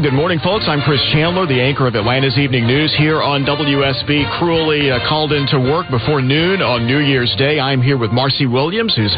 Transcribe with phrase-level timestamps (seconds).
[0.00, 0.66] Good morning, folks.
[0.68, 4.38] I'm Chris Chandler, the anchor of Atlanta's Evening News here on WSB.
[4.38, 7.58] Cruelly uh, called into work before noon on New Year's Day.
[7.58, 9.12] I'm here with Marcy Williams, who's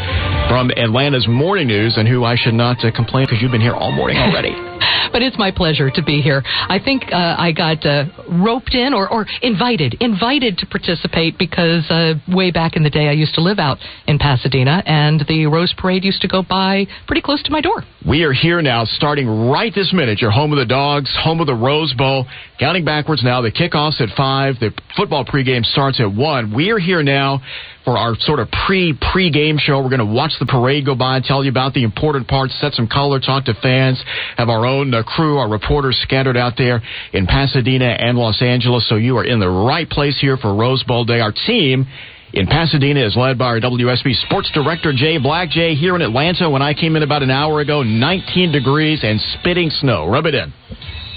[0.49, 3.75] from Atlanta's Morning News, and who I should not uh, complain because you've been here
[3.75, 4.55] all morning already.
[5.11, 6.41] but it's my pleasure to be here.
[6.45, 11.89] I think uh, I got uh, roped in or, or invited, invited to participate because
[11.89, 13.77] uh, way back in the day I used to live out
[14.07, 17.83] in Pasadena, and the Rose Parade used to go by pretty close to my door.
[18.07, 20.21] We are here now, starting right this minute.
[20.21, 22.25] Your home of the Dogs, home of the Rose Bowl.
[22.59, 24.55] Counting backwards now, the kickoffs at five.
[24.59, 26.53] The football pregame starts at one.
[26.53, 27.41] We are here now
[27.85, 29.81] for our sort of pre pre game show.
[29.81, 32.73] We're going to watch the parade go by, tell you about the important parts, set
[32.73, 34.01] some color, talk to fans,
[34.37, 36.81] have our own uh, crew, our reporters scattered out there
[37.13, 38.87] in Pasadena and Los Angeles.
[38.87, 41.19] So you are in the right place here for Rose Bowl Day.
[41.19, 41.87] Our team
[42.33, 45.49] in Pasadena is led by our WSB sports director, Jay Black.
[45.49, 49.19] Jay, here in Atlanta, when I came in about an hour ago, 19 degrees and
[49.39, 50.07] spitting snow.
[50.07, 50.53] Rub it in.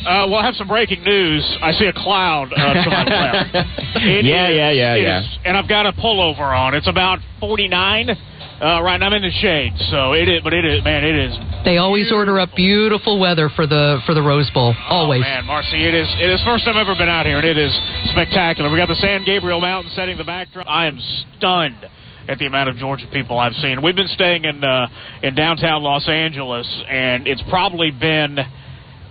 [0.07, 1.43] Uh, we'll have some breaking news.
[1.63, 3.55] I see a cloud uh, to my left.
[3.97, 5.21] It yeah, is- yeah, yeah, it yeah.
[5.21, 6.75] is- and I've got a pullover on.
[6.75, 9.07] It's about 49 uh, right now.
[9.07, 10.43] I'm in the shade, so it is.
[10.43, 11.37] But it is, man, it is.
[11.65, 14.75] They always order up beautiful weather for the for the Rose Bowl.
[14.89, 15.23] Always.
[15.25, 16.09] Oh, man, Marcy, it is.
[16.21, 17.73] It is first time I've ever been out here, and it is
[18.11, 18.71] spectacular.
[18.71, 20.67] We got the San Gabriel Mountain setting the backdrop.
[20.69, 20.99] I am
[21.39, 21.87] stunned
[22.29, 23.81] at the amount of Georgia people I've seen.
[23.83, 24.89] We've been staying in uh,
[25.23, 28.39] in downtown Los Angeles, and it's probably been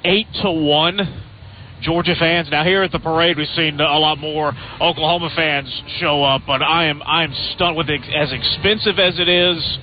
[0.04, 1.00] eight to one
[1.82, 2.48] Georgia fans.
[2.50, 6.62] Now here at the parade, we've seen a lot more Oklahoma fans show up, but
[6.62, 8.02] I am I am stunned with it.
[8.16, 9.78] As expensive as it is,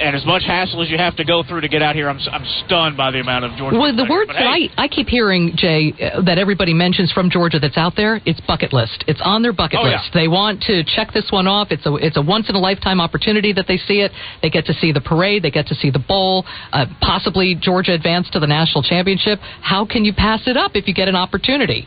[0.00, 2.18] and as much hassle as you have to go through to get out here, I'm
[2.30, 3.78] I'm stunned by the amount of Georgia.
[3.78, 7.12] Well, the people words But that I, I keep hearing, Jay, uh, that everybody mentions
[7.12, 9.04] from Georgia that's out there, it's bucket list.
[9.06, 9.98] It's on their bucket Oh, yeah.
[10.02, 10.10] list.
[10.14, 11.68] They want to check this one off.
[11.70, 14.12] It's a it's a once in a lifetime opportunity that they see it.
[14.42, 15.42] They get to see the parade.
[15.42, 16.44] They get to see the bowl.
[16.72, 19.38] Uh, possibly Georgia advance to the national championship.
[19.60, 21.86] How can you pass it up if you get an opportunity?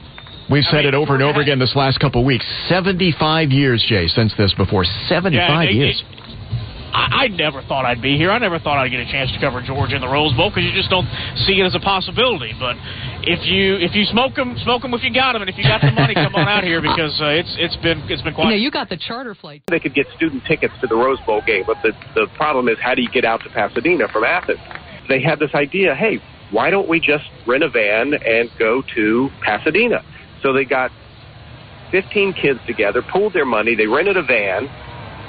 [0.49, 2.45] We've said it over and over again this last couple of weeks.
[2.70, 4.86] 75 years, Jay, since this before.
[5.10, 6.02] 75 Yeah, it- years.
[6.10, 6.17] it-
[6.97, 8.31] I, I never thought I'd be here.
[8.31, 10.65] I never thought I'd get a chance to cover Georgia in the Rose Bowl because
[10.65, 11.05] you just don't
[11.45, 12.58] see it as a possibility.
[12.58, 12.73] But
[13.21, 15.63] if you if you smoke them, smoke them if you got them, and if you
[15.63, 18.49] got the money, come on out here because uh, it's it's been it's been You
[18.49, 19.61] know, you got the charter flight.
[19.69, 22.77] they could get student tickets to the Rose Bowl game, but the the problem is
[22.81, 24.59] how do you get out to Pasadena from Athens?
[25.07, 26.19] They had this idea, hey,
[26.52, 30.03] why don't we just rent a van and go to Pasadena?
[30.41, 30.91] So they got
[31.91, 34.67] 15 kids together, pooled their money, they rented a van,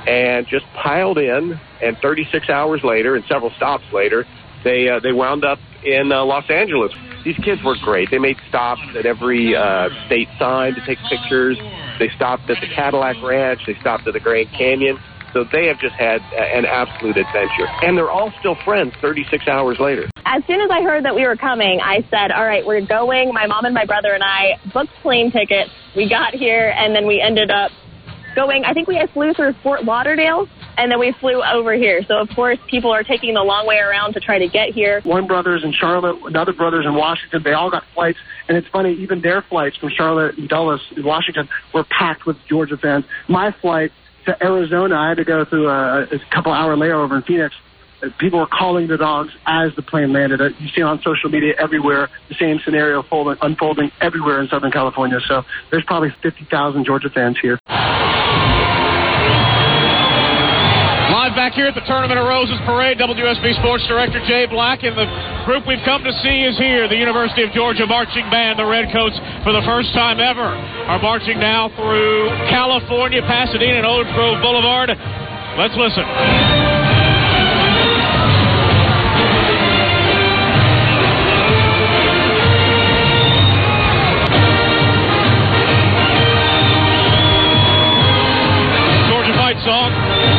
[0.06, 1.59] and just piled in.
[1.82, 4.26] And 36 hours later, and several stops later,
[4.64, 6.92] they uh, they wound up in uh, Los Angeles.
[7.25, 8.10] These kids were great.
[8.10, 11.58] They made stops at every uh, state sign to take pictures.
[11.98, 13.60] They stopped at the Cadillac Ranch.
[13.66, 14.98] They stopped at the Grand Canyon.
[15.32, 19.78] So they have just had an absolute adventure, and they're all still friends 36 hours
[19.78, 20.08] later.
[20.25, 23.32] As soon as I heard that we were coming, I said, All right, we're going.
[23.32, 25.70] My mom and my brother and I booked plane tickets.
[25.94, 27.70] We got here, and then we ended up
[28.38, 28.65] going.
[28.65, 32.03] I think we flew through Fort Lauderdale, and then we flew over here.
[32.06, 35.00] So, of course, people are taking the long way around to try to get here.
[35.03, 37.43] one brother's in Charlotte, another brother's in Washington.
[37.43, 38.19] They all got flights,
[38.49, 38.93] and it's funny.
[38.94, 43.04] Even their flights from Charlotte and Dulles, in Washington, were packed with Georgia fans.
[43.28, 43.91] My flight
[44.26, 47.55] to Arizona, I had to go through a, a couple hour layover in Phoenix.
[48.20, 50.41] People were calling the dogs as the plane landed.
[50.41, 53.03] Uh, You see on social media everywhere the same scenario
[53.43, 55.19] unfolding everywhere in Southern California.
[55.26, 57.59] So there's probably 50,000 Georgia fans here.
[61.38, 65.06] Back here at the Tournament of Roses Parade, WSB Sports Director Jay Black and the
[65.47, 66.88] group we've come to see is here.
[66.91, 69.15] The University of Georgia Marching Band, the Redcoats,
[69.47, 74.91] for the first time ever, are marching now through California, Pasadena, and Colorado Boulevard.
[75.54, 76.03] Let's listen.
[89.06, 90.38] Georgia fight song.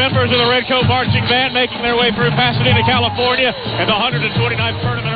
[0.00, 4.80] Members of the Redcoat Marching Band making their way through Pasadena, California, and the 129th
[4.80, 5.09] Tournament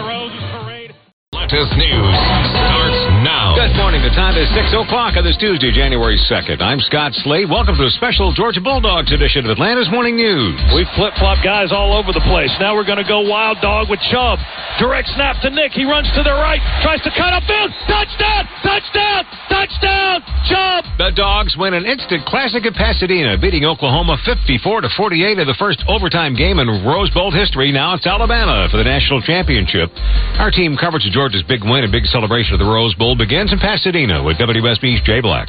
[1.54, 1.74] of Roses Parade.
[1.74, 2.18] Atlanta's news
[2.50, 3.54] starts now.
[3.54, 4.02] Good morning.
[4.02, 6.60] The time is 6 o'clock on this Tuesday, January 2nd.
[6.60, 7.48] I'm Scott Slade.
[7.48, 10.58] Welcome to a special Georgia Bulldogs edition of Atlanta's Morning News.
[10.74, 12.50] We flip flop guys all over the place.
[12.58, 14.38] Now we're going to go wild dog with Chubb.
[14.78, 15.72] Direct snap to Nick.
[15.72, 17.70] He runs to the right, tries to cut up upfield.
[17.86, 18.42] Touchdown!
[18.62, 19.22] Touchdown!
[19.48, 20.18] Touchdown!
[20.48, 20.82] Chubb!
[20.98, 25.54] The Dogs win an instant classic at Pasadena, beating Oklahoma 54 to 48 in the
[25.58, 27.72] first overtime game in Rose Bowl history.
[27.72, 29.90] Now it's Alabama for the national championship.
[30.38, 33.52] Our team coverage of Georgia's big win and big celebration of the Rose Bowl begins
[33.52, 35.48] in Pasadena with WSB's Jay Black.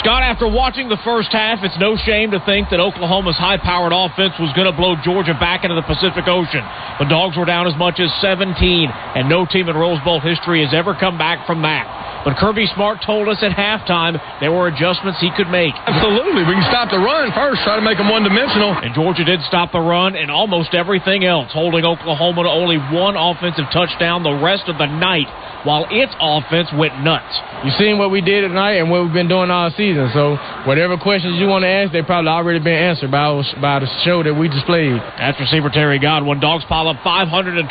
[0.00, 3.92] Scott, after watching the first half, it's no shame to think that Oklahoma's high powered
[3.92, 6.64] offense was going to blow Georgia back into the Pacific Ocean.
[6.98, 8.56] The Dogs were down as much as 17,
[8.88, 12.04] and no team in Rose Bowl history has ever come back from that.
[12.24, 15.76] But Kirby Smart told us at halftime there were adjustments he could make.
[15.76, 16.48] Absolutely.
[16.48, 18.72] We can stop the run first, try to make them one dimensional.
[18.72, 23.12] And Georgia did stop the run and almost everything else, holding Oklahoma to only one
[23.20, 25.23] offensive touchdown the rest of the night
[25.64, 27.32] while its offense went nuts.
[27.64, 30.12] You've seen what we did tonight and what we've been doing all season.
[30.12, 30.36] So
[30.68, 34.22] whatever questions you want to ask, they probably already been answered by, by the show
[34.22, 35.00] that we displayed.
[35.16, 36.38] That's receiver Terry Godwin.
[36.40, 37.64] Dogs pile up 527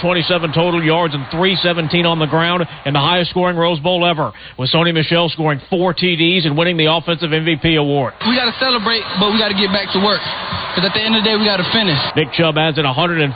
[0.53, 4.73] total yards and 317 on the ground in the highest scoring Rose Bowl ever, with
[4.73, 8.13] Sony Michel scoring four TDs and winning the Offensive MVP award.
[8.25, 10.21] We got to celebrate, but we got to get back to work.
[10.73, 12.01] Because at the end of the day, we got to finish.
[12.17, 13.29] Nick Chubb adds in 145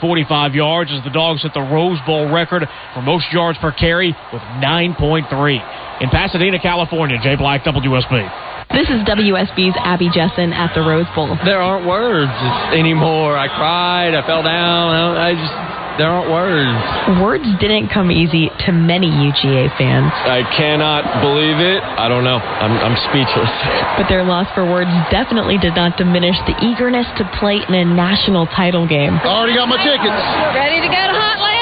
[0.58, 4.42] yards as the Dogs hit the Rose Bowl record for most yards per carry with
[4.62, 6.02] 9.3.
[6.02, 8.48] In Pasadena, California, Jay Black, WSB.
[8.70, 11.32] This is WSB's Abby Jessen at the Rose Bowl.
[11.44, 12.30] There aren't words
[12.76, 13.36] anymore.
[13.36, 14.14] I cried.
[14.14, 15.16] I fell down.
[15.16, 17.18] I just there aren't words.
[17.18, 20.14] Words didn't come easy to many UGA fans.
[20.14, 21.82] I cannot believe it.
[21.82, 22.38] I don't know.
[22.38, 23.50] I'm, I'm speechless.
[23.98, 27.84] But their loss for words definitely did not diminish the eagerness to play in a
[27.84, 29.18] national title game.
[29.26, 30.22] Already got my tickets.
[30.54, 31.57] Ready to go to Atlanta.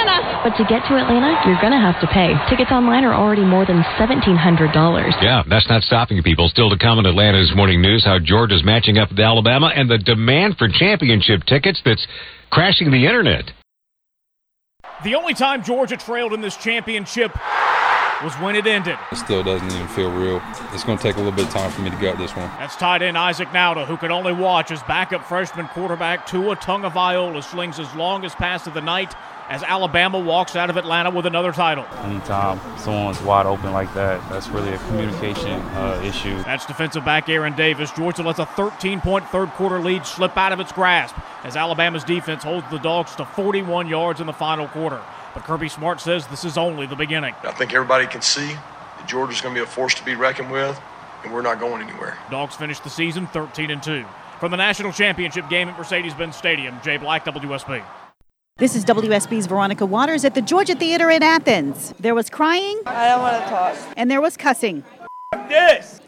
[0.46, 2.30] But to get to Atlanta, you're going to have to pay.
[2.48, 5.20] Tickets online are already more than $1,700.
[5.20, 6.48] Yeah, that's not stopping people.
[6.48, 9.98] Still to come in Atlanta's morning news how Georgia's matching up with Alabama and the
[9.98, 12.06] demand for championship tickets that's
[12.50, 13.50] crashing the internet.
[15.02, 17.32] The only time Georgia trailed in this championship
[18.22, 18.96] was when it ended.
[19.10, 20.40] It still doesn't even feel real.
[20.72, 22.46] It's going to take a little bit of time for me to gut this one.
[22.60, 27.42] That's tight end Isaac Nauta, who could only watch as backup freshman quarterback Tua Tagovailoa
[27.42, 29.12] slings his longest pass of the night
[29.48, 31.84] as Alabama walks out of Atlanta with another title.
[32.02, 36.36] Anytime someone's wide open like that, that's really a communication uh, issue.
[36.42, 37.90] That's defensive back Aaron Davis.
[37.92, 42.04] Georgia lets a 13 point third quarter lead slip out of its grasp as Alabama's
[42.04, 45.00] defense holds the Dogs to 41 yards in the final quarter.
[45.34, 47.34] But Kirby Smart says this is only the beginning.
[47.42, 50.50] I think everybody can see that Georgia's going to be a force to be reckoned
[50.50, 50.80] with,
[51.22, 52.16] and we're not going anywhere.
[52.30, 54.04] Dogs finished the season 13 and 2.
[54.40, 57.82] From the national championship game at Mercedes Benz Stadium, Jay Black, WSB.
[58.58, 61.92] This is WSB's Veronica Waters at the Georgia Theater in Athens.
[62.00, 62.80] There was crying.
[62.86, 63.76] I don't want to talk.
[63.98, 64.82] And there was cussing.
[65.46, 66.00] This.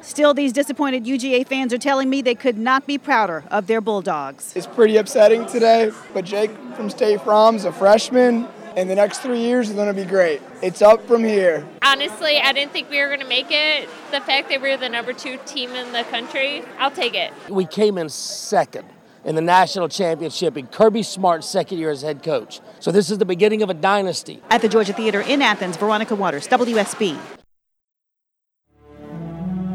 [0.00, 3.80] Still, these disappointed UGA fans are telling me they could not be prouder of their
[3.80, 4.52] Bulldogs.
[4.54, 8.46] It's pretty upsetting today, but Jake from State Farm's a freshman,
[8.76, 10.40] and the next three years is going to be great.
[10.62, 11.66] It's up from here.
[11.82, 13.88] Honestly, I didn't think we were going to make it.
[14.12, 17.32] The fact that we're the number two team in the country, I'll take it.
[17.50, 18.84] We came in second
[19.24, 22.60] in the national championship in Kirby Smart's second year as head coach.
[22.80, 24.42] So this is the beginning of a dynasty.
[24.50, 27.18] At the Georgia Theater in Athens, Veronica Waters, WSB.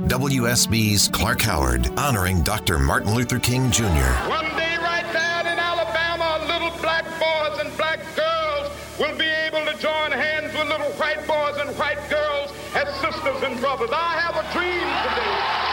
[0.07, 2.79] WSB's Clark Howard, honoring Dr.
[2.79, 3.85] Martin Luther King Jr.
[4.27, 9.63] One day, right there in Alabama, little black boys and black girls will be able
[9.71, 13.91] to join hands with little white boys and white girls as sisters and brothers.
[13.93, 15.68] I have a dream today.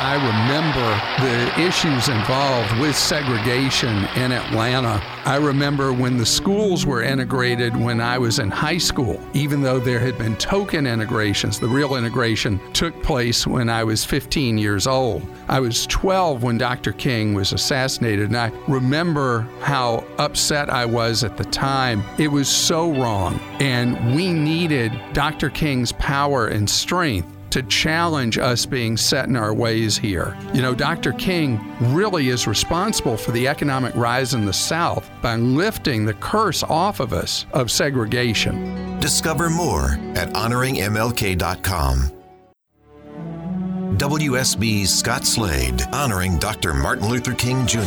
[0.00, 5.02] I remember the issues involved with segregation in Atlanta.
[5.24, 9.80] I remember when the schools were integrated when I was in high school, even though
[9.80, 11.58] there had been token integrations.
[11.58, 15.26] The real integration took place when I was 15 years old.
[15.48, 16.92] I was 12 when Dr.
[16.92, 22.04] King was assassinated, and I remember how upset I was at the time.
[22.18, 25.50] It was so wrong, and we needed Dr.
[25.50, 30.36] King's power and strength to challenge us being set in our ways here.
[30.52, 31.12] You know, Dr.
[31.12, 31.60] King
[31.94, 37.00] really is responsible for the economic rise in the South by lifting the curse off
[37.00, 38.98] of us of segregation.
[39.00, 42.17] Discover more at honoringmlk.com.
[43.96, 46.74] WSB's Scott Slade, honoring Dr.
[46.74, 47.78] Martin Luther King Jr.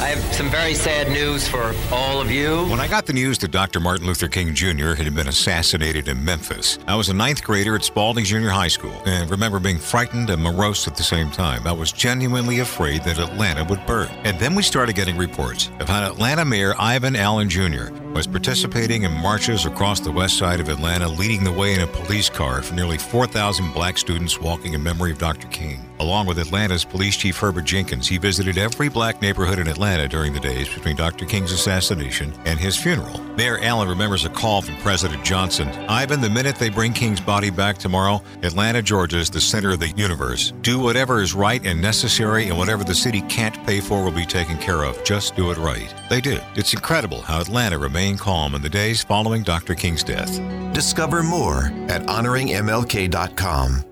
[0.00, 2.64] I have some very sad news for all of you.
[2.68, 3.78] When I got the news that Dr.
[3.78, 4.94] Martin Luther King Jr.
[4.94, 8.94] had been assassinated in Memphis, I was a ninth grader at Spalding Junior High School
[9.04, 11.66] and remember being frightened and morose at the same time.
[11.66, 14.08] I was genuinely afraid that Atlanta would burn.
[14.24, 19.04] And then we started getting reports of how Atlanta Mayor Ivan Allen Jr was participating
[19.04, 22.62] in marches across the west side of Atlanta, leading the way in a police car
[22.62, 25.46] for nearly 4,000 black students walking in memory of Dr.
[25.50, 25.84] King.
[26.00, 30.32] Along with Atlanta's police chief Herbert Jenkins, he visited every black neighborhood in Atlanta during
[30.32, 31.26] the days between Dr.
[31.26, 33.20] King's assassination and his funeral.
[33.36, 37.50] Mayor Allen remembers a call from President Johnson Ivan, the minute they bring King's body
[37.50, 40.52] back tomorrow, Atlanta, Georgia is the center of the universe.
[40.62, 44.26] Do whatever is right and necessary, and whatever the city can't pay for will be
[44.26, 45.02] taken care of.
[45.04, 45.92] Just do it right.
[46.08, 46.42] They did.
[46.56, 49.74] It's incredible how Atlanta remained calm in the days following Dr.
[49.74, 50.40] King's death.
[50.72, 53.89] Discover more at honoringmlk.com.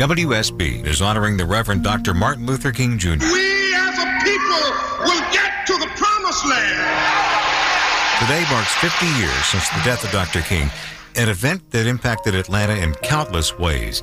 [0.00, 2.14] WSB is honoring the Reverend Dr.
[2.14, 3.10] Martin Luther King Jr.
[3.20, 8.18] We as a people will get to the promised land.
[8.18, 10.40] Today marks 50 years since the death of Dr.
[10.40, 10.70] King,
[11.16, 14.02] an event that impacted Atlanta in countless ways.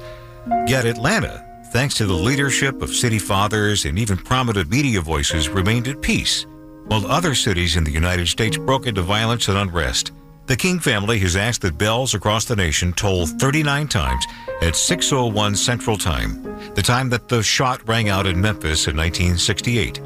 [0.68, 5.88] Yet Atlanta, thanks to the leadership of city fathers and even prominent media voices, remained
[5.88, 6.46] at peace,
[6.86, 10.12] while other cities in the United States broke into violence and unrest.
[10.48, 14.26] The King family has asked that bells across the nation toll 39 times
[14.62, 16.42] at 6:01 Central Time,
[16.74, 20.00] the time that the shot rang out in Memphis in 1968.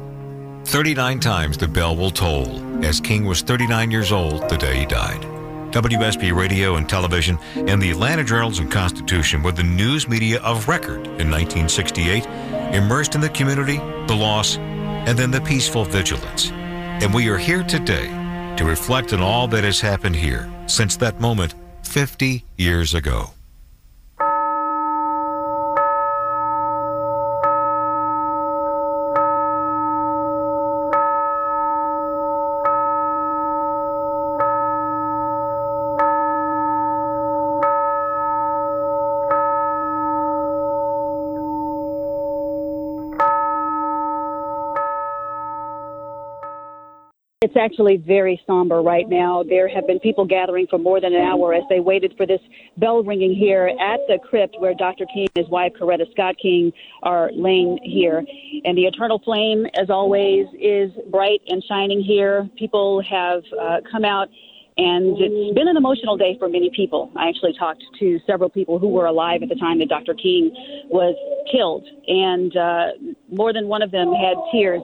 [0.64, 4.84] 39 times the bell will toll, as King was 39 years old the day he
[4.84, 5.22] died.
[5.70, 10.66] WSB Radio and Television and the Atlanta Journals and Constitution were the news media of
[10.66, 12.26] record in 1968,
[12.74, 13.76] immersed in the community,
[14.08, 16.50] the loss, and then the peaceful vigilance.
[16.50, 18.21] And we are here today
[18.56, 23.30] to reflect on all that has happened here since that moment 50 years ago.
[47.42, 49.42] It's actually very somber right now.
[49.42, 52.40] There have been people gathering for more than an hour as they waited for this
[52.76, 55.06] bell ringing here at the crypt where Dr.
[55.12, 56.72] King and his wife, Coretta Scott King,
[57.02, 58.24] are laying here.
[58.64, 62.48] And the eternal flame, as always, is bright and shining here.
[62.56, 64.28] People have uh, come out
[64.78, 67.10] and it's been an emotional day for many people.
[67.16, 70.14] I actually talked to several people who were alive at the time that Dr.
[70.14, 70.50] King
[70.88, 71.14] was
[71.50, 72.86] killed, and uh,
[73.30, 74.80] more than one of them had tears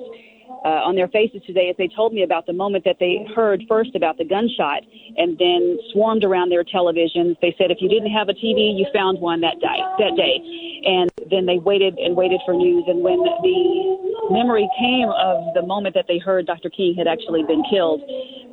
[0.64, 3.62] uh, on their faces today as they told me about the moment that they heard
[3.68, 4.82] first about the gunshot
[5.16, 7.36] and then swarmed around their televisions.
[7.40, 9.78] They said if you didn't have a TV, you found one that day.
[9.98, 10.42] That day,
[10.84, 12.84] and then they waited and waited for news.
[12.86, 16.70] And when the memory came of the moment that they heard Dr.
[16.70, 18.02] King had actually been killed,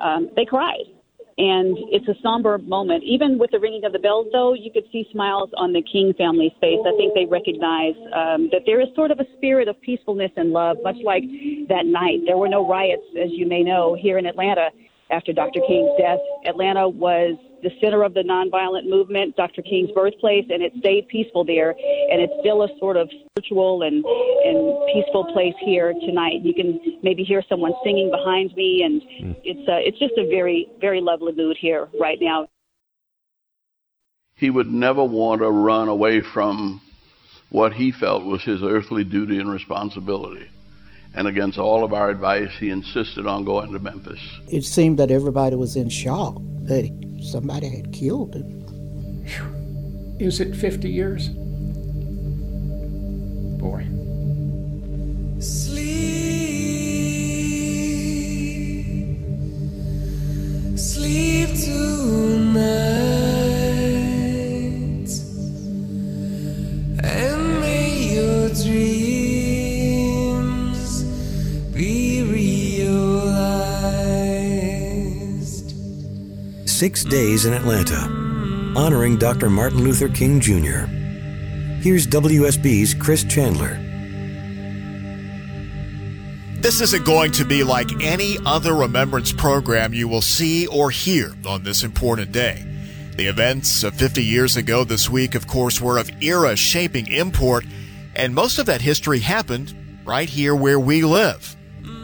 [0.01, 0.94] um, they cried.
[1.37, 3.03] And it's a somber moment.
[3.03, 6.13] Even with the ringing of the bells, though, you could see smiles on the King
[6.17, 6.79] family's face.
[6.87, 10.51] I think they recognize um, that there is sort of a spirit of peacefulness and
[10.51, 11.23] love, much like
[11.67, 12.19] that night.
[12.25, 14.69] There were no riots, as you may know, here in Atlanta
[15.11, 15.61] after Dr.
[15.67, 16.19] King's death.
[16.45, 19.61] Atlanta was the center of the nonviolent movement, Dr.
[19.61, 21.71] King's birthplace, and it stayed peaceful there.
[21.71, 26.41] And it's still a sort of spiritual and, and peaceful place here tonight.
[26.43, 29.01] You can maybe hear someone singing behind me, and
[29.43, 32.47] it's uh, it's just a very very lovely mood here right now.
[34.35, 36.81] He would never want to run away from
[37.49, 40.49] what he felt was his earthly duty and responsibility.
[41.15, 44.19] And against all of our advice, he insisted on going to Memphis.
[44.49, 46.89] It seemed that everybody was in shock that
[47.23, 48.65] somebody had killed him.
[50.19, 51.29] Is it 50 years?
[53.59, 53.87] Boy.
[77.09, 77.99] Days in Atlanta,
[78.75, 79.49] honoring Dr.
[79.49, 80.85] Martin Luther King Jr.
[81.81, 83.79] Here's WSB's Chris Chandler.
[86.61, 91.33] This isn't going to be like any other remembrance program you will see or hear
[91.47, 92.65] on this important day.
[93.17, 97.65] The events of 50 years ago this week, of course, were of era shaping import,
[98.15, 99.73] and most of that history happened
[100.05, 101.55] right here where we live.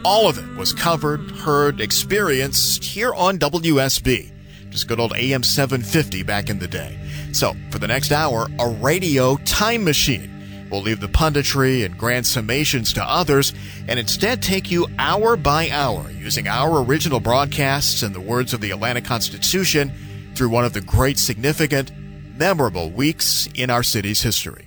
[0.04, 4.31] All of it was covered, heard, experienced here on WSB.
[4.72, 6.98] Just good old AM 750 back in the day.
[7.32, 10.30] So, for the next hour, a radio time machine.
[10.70, 13.52] We'll leave the punditry and grand summations to others
[13.86, 18.62] and instead take you hour by hour using our original broadcasts and the words of
[18.62, 19.92] the Atlanta Constitution
[20.34, 21.92] through one of the great, significant,
[22.38, 24.66] memorable weeks in our city's history.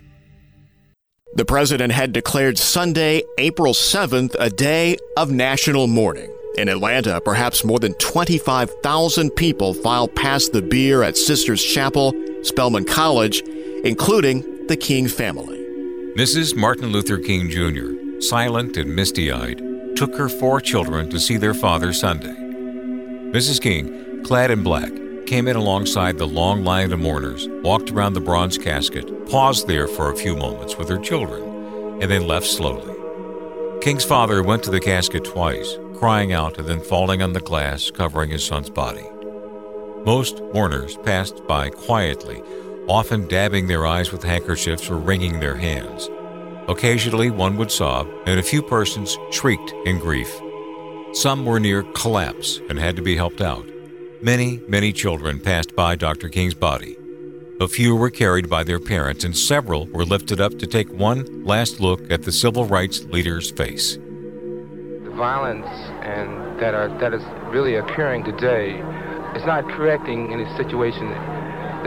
[1.33, 6.31] The president had declared Sunday, April 7th, a day of national mourning.
[6.57, 12.85] In Atlanta, perhaps more than 25,000 people filed past the bier at Sisters Chapel, Spelman
[12.85, 13.41] College,
[13.83, 15.57] including the King family.
[16.15, 16.55] Mrs.
[16.55, 19.61] Martin Luther King Jr., silent and misty eyed,
[19.97, 22.33] took her four children to see their father Sunday.
[23.31, 23.61] Mrs.
[23.61, 24.91] King, clad in black,
[25.25, 29.89] came in alongside the long line of mourners, walked around the bronze casket, paused there
[29.89, 31.43] for a few moments with her children,
[32.01, 32.93] and then left slowly.
[33.81, 37.91] King's father went to the casket twice, crying out and then falling on the glass
[37.91, 39.05] covering his son's body.
[40.05, 42.41] Most mourners passed by quietly,
[42.87, 46.09] often dabbing their eyes with handkerchiefs or wringing their hands.
[46.67, 50.31] Occasionally, one would sob, and a few persons shrieked in grief.
[51.13, 53.65] Some were near collapse and had to be helped out.
[54.21, 56.29] Many, many children passed by Dr.
[56.29, 56.97] King's body.
[57.61, 61.45] A few were carried by their parents, and several were lifted up to take one
[61.45, 63.97] last look at the civil rights leader's face.
[65.15, 65.65] The violence
[66.03, 68.71] and that are that is really occurring today
[69.33, 71.07] is not correcting any situation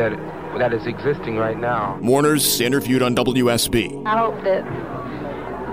[0.01, 0.17] that
[0.57, 1.99] that is existing right now.
[2.01, 4.07] Mourners interviewed on WSB.
[4.07, 4.65] I hope that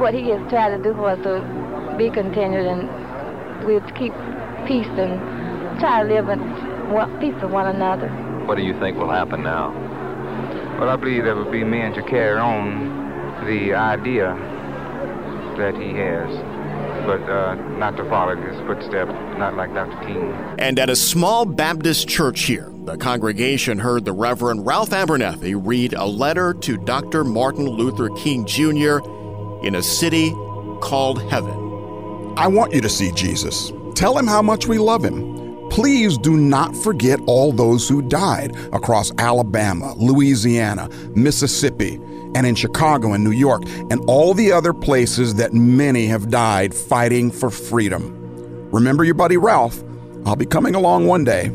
[0.01, 4.11] what he has tried to do for us to be continued and we'll keep
[4.67, 6.39] peace and try to live in
[7.21, 8.09] peace with one another.
[8.47, 9.71] What do you think will happen now?
[10.77, 14.35] Well, I believe there will be men to carry on the idea
[15.55, 16.29] that he has,
[17.05, 19.97] but uh, not to follow his footsteps, not like Dr.
[20.05, 20.33] King.
[20.57, 25.93] And at a small Baptist church here, the congregation heard the Reverend Ralph Abernathy read
[25.93, 27.23] a letter to Dr.
[27.23, 28.99] Martin Luther King Jr.
[29.63, 30.31] in a city
[30.81, 32.33] called Heaven.
[32.37, 33.71] I want you to see Jesus.
[33.95, 35.44] Tell him how much we love him.
[35.69, 41.95] Please do not forget all those who died across Alabama, Louisiana, Mississippi,
[42.35, 46.73] and in Chicago and New York, and all the other places that many have died
[46.73, 48.69] fighting for freedom.
[48.71, 49.83] Remember your buddy Ralph.
[50.25, 51.49] I'll be coming along one day.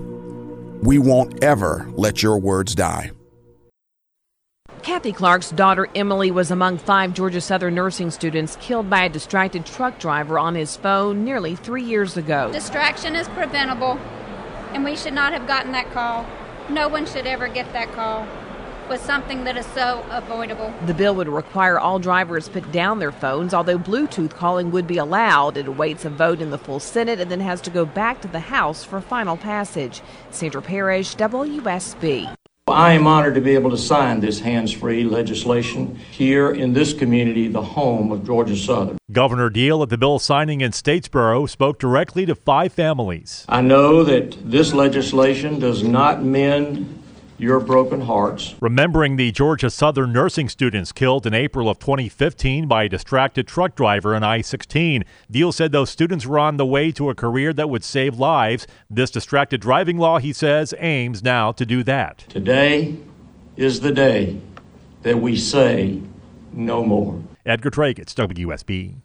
[0.82, 3.10] We won't ever let your words die.
[4.82, 9.66] Kathy Clark's daughter Emily was among five Georgia Southern nursing students killed by a distracted
[9.66, 12.50] truck driver on his phone nearly three years ago.
[12.52, 13.98] Distraction is preventable,
[14.72, 16.26] and we should not have gotten that call.
[16.68, 18.26] No one should ever get that call
[18.88, 20.74] with something that is so avoidable.
[20.86, 24.98] The bill would require all drivers put down their phones, although Bluetooth calling would be
[24.98, 25.56] allowed.
[25.56, 28.28] It awaits a vote in the full Senate and then has to go back to
[28.28, 30.02] the House for final passage.
[30.30, 32.34] Sandra Parrish, WSB.
[32.70, 36.92] I am honored to be able to sign this hands free legislation here in this
[36.92, 38.98] community, the home of Georgia Southern.
[39.12, 43.44] Governor Deal at the bill signing in Statesboro spoke directly to five families.
[43.48, 46.99] I know that this legislation does not mend
[47.40, 48.54] your broken hearts.
[48.60, 53.74] Remembering the Georgia Southern nursing students killed in April of 2015 by a distracted truck
[53.74, 57.52] driver on I 16, Deal said those students were on the way to a career
[57.54, 58.66] that would save lives.
[58.90, 62.18] This distracted driving law, he says, aims now to do that.
[62.28, 62.96] Today
[63.56, 64.40] is the day
[65.02, 66.02] that we say
[66.52, 67.22] no more.
[67.46, 68.96] Edgar Treiguts, WSB.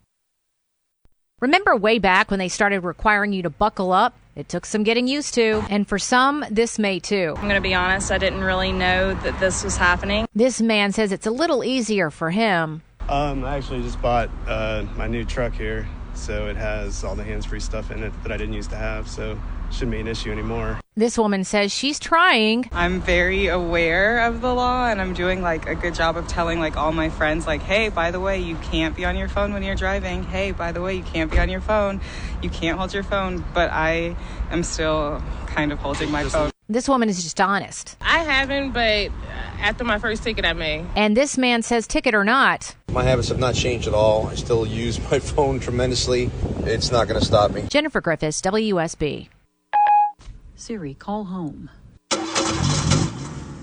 [1.39, 4.13] Remember way back when they started requiring you to buckle up?
[4.35, 7.33] It took some getting used to, and for some, this may too.
[7.37, 10.27] I'm going to be honest, I didn't really know that this was happening.
[10.35, 12.81] This man says it's a little easier for him.
[13.07, 17.23] Um, I actually just bought uh, my new truck here, so it has all the
[17.23, 19.39] hands free stuff in it that I didn't used to have, so
[19.71, 20.81] shouldn't be an issue anymore.
[20.97, 22.69] This woman says she's trying.
[22.71, 26.61] I'm very aware of the law and I'm doing like a good job of telling
[26.61, 29.51] like all my friends like, "Hey, by the way, you can't be on your phone
[29.51, 30.23] when you're driving.
[30.23, 31.99] Hey, by the way, you can't be on your phone.
[32.41, 34.15] You can't hold your phone." But I
[34.51, 36.51] am still kind of holding my phone.
[36.69, 37.97] This woman is just honest.
[37.99, 39.11] I haven't, but
[39.59, 40.85] after my first ticket, I may.
[40.95, 42.73] And this man says, ticket or not.
[42.89, 44.27] My habits have not changed at all.
[44.27, 46.31] I still use my phone tremendously.
[46.63, 47.65] It's not going to stop me.
[47.69, 49.27] Jennifer Griffiths, WSB.
[50.65, 51.69] Siri, call home.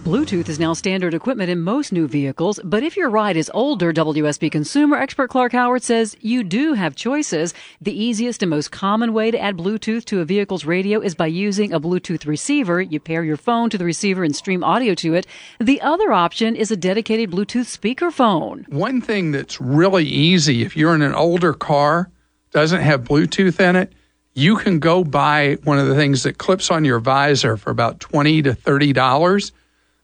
[0.05, 3.93] Bluetooth is now standard equipment in most new vehicles, but if your ride is older,
[3.93, 7.55] WSB consumer expert Clark Howard says you do have choices.
[7.81, 11.27] The easiest and most common way to add Bluetooth to a vehicle's radio is by
[11.27, 12.81] using a Bluetooth receiver.
[12.81, 15.27] You pair your phone to the receiver and stream audio to it.
[15.59, 18.69] The other option is a dedicated Bluetooth speakerphone.
[18.69, 22.13] One thing that's really easy if you're in an older car,
[22.53, 23.93] doesn't have Bluetooth in it,
[24.35, 28.01] you can go buy one of the things that clips on your visor for about
[28.01, 29.53] 20 to 30 dollars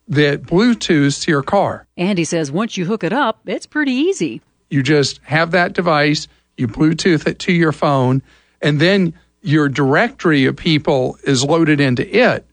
[0.09, 1.87] that Bluetooths to your car.
[1.97, 4.41] Andy says once you hook it up, it's pretty easy.
[4.71, 8.23] You just have that device, you Bluetooth it to your phone,
[8.62, 12.47] and then your directory of people is loaded into it.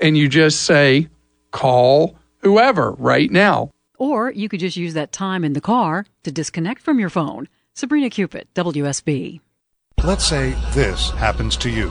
[0.00, 1.08] And you just say,
[1.50, 3.70] call whoever right now.
[3.98, 7.48] Or you could just use that time in the car to disconnect from your phone.
[7.74, 9.40] Sabrina Cupid, WSB.
[10.02, 11.88] Let's say this happens to you.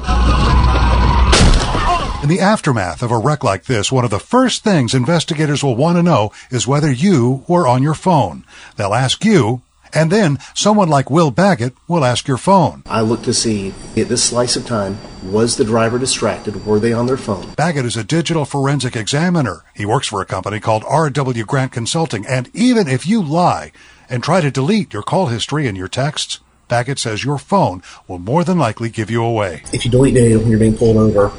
[2.24, 5.76] In the aftermath of a wreck like this, one of the first things investigators will
[5.76, 8.46] want to know is whether you were on your phone.
[8.78, 9.62] They'll ask you,
[9.94, 12.82] and then someone like Will Baggett will ask your phone.
[12.88, 16.66] I look to see at this slice of time, was the driver distracted?
[16.66, 17.54] Were they on their phone?
[17.54, 19.64] Baggett is a digital forensic examiner.
[19.76, 21.46] He works for a company called R.W.
[21.46, 23.72] Grant Consulting, and even if you lie
[24.10, 28.20] and try to delete your call history and your texts, Baggett says your phone will
[28.20, 29.64] more than likely give you away.
[29.74, 31.34] If you delete data when you're being pulled over,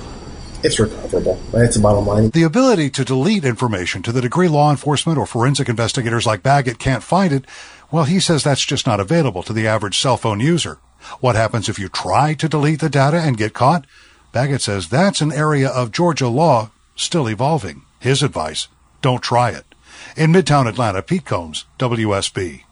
[0.62, 1.36] it's recoverable.
[1.52, 2.30] That's the bottom line.
[2.30, 6.78] The ability to delete information to the degree law enforcement or forensic investigators like Baggett
[6.78, 7.46] can't find it,
[7.90, 10.78] well, he says that's just not available to the average cell phone user.
[11.20, 13.86] What happens if you try to delete the data and get caught?
[14.32, 17.82] Baggett says that's an area of Georgia law still evolving.
[17.98, 18.68] His advice,
[19.00, 19.64] don't try it.
[20.16, 22.62] In Midtown Atlanta, Pete Combs, WSB.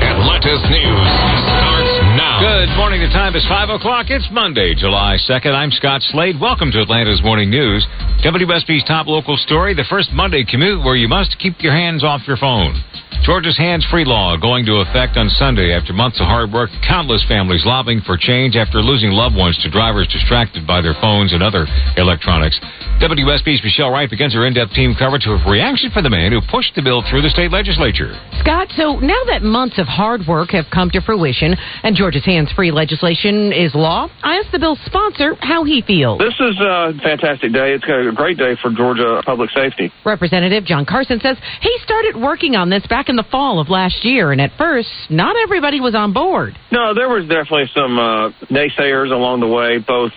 [0.00, 1.08] Atlanta's news
[1.46, 2.42] starts now.
[2.42, 3.00] Good morning.
[3.00, 4.06] The time is 5 o'clock.
[4.10, 5.54] It's Monday, July 2nd.
[5.54, 6.34] I'm Scott Slade.
[6.40, 7.86] Welcome to Atlanta's Morning News.
[8.26, 12.26] WSB's top local story the first Monday commute where you must keep your hands off
[12.26, 12.74] your phone.
[13.22, 16.70] Georgia's hands free law going to effect on Sunday after months of hard work.
[16.86, 21.32] Countless families lobbying for change after losing loved ones to drivers distracted by their phones
[21.32, 22.58] and other electronics.
[22.98, 26.40] WSB's Michelle Wright begins her in depth team coverage with reaction from the man who
[26.50, 28.16] pushed the bill through the state legislature.
[28.40, 32.50] Scott, so now that months of hard work have come to fruition and Georgia's hands
[32.52, 36.18] free legislation is law, I asked the bill's sponsor how he feels.
[36.18, 37.74] This is a fantastic day.
[37.74, 39.92] It's a great day for Georgia public safety.
[40.06, 44.06] Representative John Carson says he started working on this back in the fall of last
[44.06, 46.58] year, and at first, not everybody was on board.
[46.72, 50.12] No, there was definitely some uh, naysayers along the way, both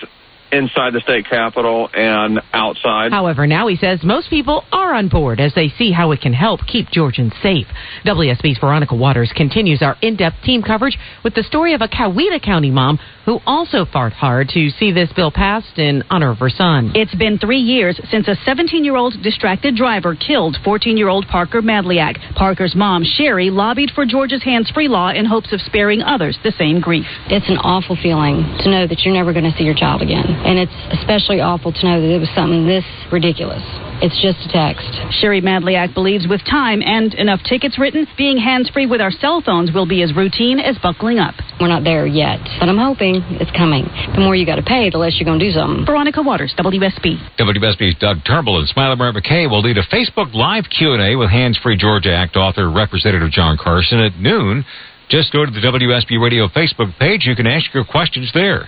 [0.52, 3.12] inside the state capitol and outside.
[3.12, 6.34] However, now he says most people are on board as they see how it can
[6.34, 7.68] help keep Georgians safe.
[8.06, 12.72] WSB's Veronica Waters continues our in-depth team coverage with the story of a Coweta County
[12.72, 16.92] mom who also fought hard to see this bill passed in honor of her son.
[16.96, 22.36] It's been three years since a 17-year-old distracted driver killed 14-year-old Parker Madliak.
[22.36, 26.82] Parker's mom, Sherry, lobbied for Georgia's hands-free law in hopes of sparing others the same
[26.82, 27.06] grief.
[27.28, 30.41] It's an awful feeling to know that you're never going to see your child again.
[30.42, 33.62] And it's especially awful to know that it was something this ridiculous.
[34.02, 34.90] It's just a text.
[35.22, 39.46] Sherry Madliak believes with time and enough tickets written, being hands free with our cell
[39.46, 41.36] phones will be as routine as buckling up.
[41.62, 43.86] We're not there yet, but I'm hoping it's coming.
[43.86, 45.86] The more you got to pay, the less you're going to do something.
[45.86, 47.38] Veronica Waters, WSB.
[47.38, 51.58] WSB's Doug Turnbull and Smiley Murray McKay will lead a Facebook Live Q&A with Hands
[51.62, 54.66] Free Georgia Act author Representative John Carson at noon.
[55.10, 57.26] Just go to the WSB Radio Facebook page.
[57.26, 58.68] You can ask your questions there.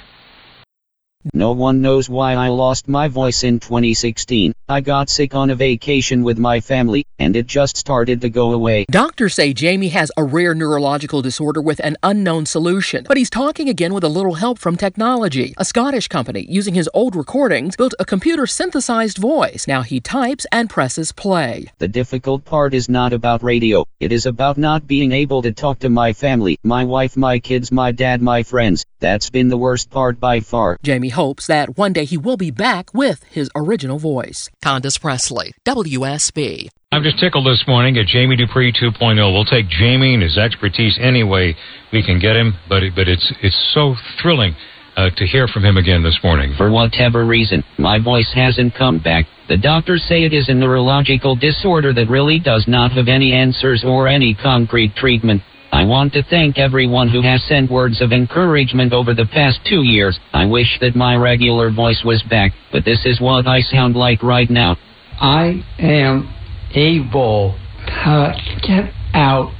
[1.32, 4.54] No one knows why I lost my voice in 2016.
[4.68, 8.52] I got sick on a vacation with my family, and it just started to go
[8.52, 8.86] away.
[8.92, 13.70] Doctors say Jamie has a rare neurological disorder with an unknown solution, but he's talking
[13.70, 15.54] again with a little help from technology.
[15.58, 19.66] A Scottish company, using his old recordings, built a computer synthesized voice.
[19.66, 21.72] Now he types and presses play.
[21.78, 25.80] The difficult part is not about radio, it is about not being able to talk
[25.80, 28.86] to my family, my wife, my kids, my dad, my friends.
[29.00, 30.78] That's been the worst part by far.
[30.82, 34.50] Jamie hopes that one day he will be back with his original voice.
[34.64, 36.70] Condace Pressley, WSB.
[36.92, 39.18] I'm just tickled this morning at Jamie Dupree 2.0.
[39.34, 41.56] We'll take Jamie and his expertise any way
[41.92, 44.56] we can get him, but it, but it's it's so thrilling
[44.96, 46.54] uh, to hear from him again this morning.
[46.56, 49.26] For whatever reason, my voice hasn't come back.
[49.50, 53.84] The doctors say it is a neurological disorder that really does not have any answers
[53.84, 55.42] or any concrete treatment.
[55.74, 59.82] I want to thank everyone who has sent words of encouragement over the past two
[59.82, 60.20] years.
[60.32, 64.22] I wish that my regular voice was back, but this is what I sound like
[64.22, 64.78] right now.
[65.20, 66.32] I am
[66.76, 67.58] able
[67.88, 69.52] to get out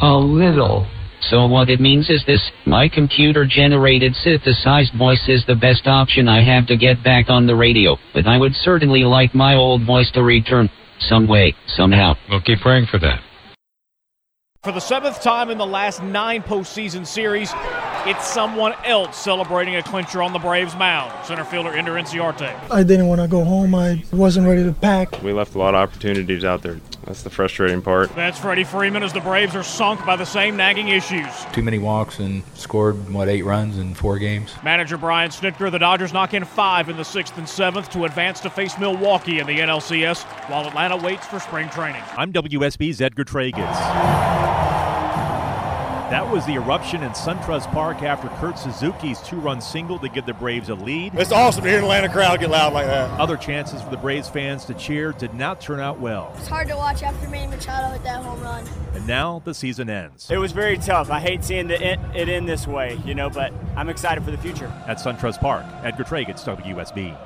[0.00, 0.86] a little.
[1.22, 6.28] So what it means is this, my computer generated synthesized voice is the best option
[6.28, 9.84] I have to get back on the radio, but I would certainly like my old
[9.84, 12.14] voice to return, some way, somehow.
[12.30, 13.27] We'll keep praying for that.
[14.64, 17.52] For the seventh time in the last nine postseason series,
[18.08, 21.12] it's someone else celebrating a clincher on the Braves mound.
[21.26, 22.58] Center fielder Ender Inciarte.
[22.70, 23.74] I didn't want to go home.
[23.74, 25.22] I wasn't ready to pack.
[25.22, 26.80] We left a lot of opportunities out there.
[27.04, 28.14] That's the frustrating part.
[28.14, 31.28] That's Freddie Freeman as the Braves are sunk by the same nagging issues.
[31.52, 34.54] Too many walks and scored, what, eight runs in four games?
[34.64, 38.40] Manager Brian Snitker, the Dodgers knock in five in the sixth and seventh to advance
[38.40, 42.02] to face Milwaukee in the NLCS while Atlanta waits for spring training.
[42.16, 44.77] I'm WSB's Edgar Treiguts.
[46.10, 50.32] That was the eruption in SunTrust Park after Kurt Suzuki's two-run single to give the
[50.32, 51.14] Braves a lead.
[51.14, 53.10] It's awesome to hear an Atlanta crowd get loud like that.
[53.20, 56.32] Other chances for the Braves fans to cheer did not turn out well.
[56.38, 58.66] It's hard to watch after Manny Machado hit that home run.
[58.94, 60.30] And now the season ends.
[60.30, 61.10] It was very tough.
[61.10, 64.30] I hate seeing the, it, it end this way, you know, but I'm excited for
[64.30, 64.72] the future.
[64.86, 67.18] At SunTrust Park, Edgar Treiguts, WSB.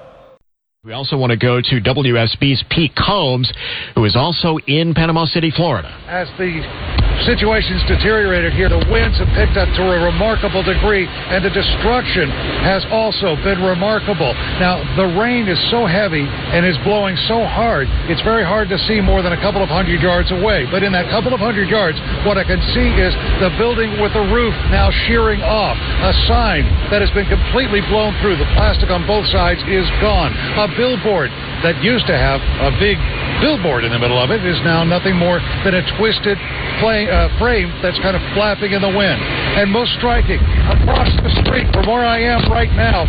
[0.82, 3.52] We also want to go to WSB's Pete Combs,
[3.94, 5.96] who is also in Panama City, Florida.
[6.08, 11.44] As the situation's deteriorated here, the winds have picked up to a remarkable degree, and
[11.44, 12.30] the destruction
[12.64, 14.34] has also been remarkable.
[14.58, 18.78] Now, the rain is so heavy and is blowing so hard, it's very hard to
[18.88, 20.66] see more than a couple of hundred yards away.
[20.70, 24.12] But in that couple of hundred yards, what I can see is the building with
[24.12, 28.36] the roof now shearing off, a sign that has been completely blown through.
[28.36, 30.32] The plastic on both sides is gone.
[30.58, 31.30] A billboard
[31.62, 32.98] that used to have a big
[33.40, 36.36] billboard in the middle of it is now nothing more than a twisted
[36.82, 39.20] play, uh, frame that's kind of flapping in the wind.
[39.56, 43.06] And most striking, across the street from where I am right now,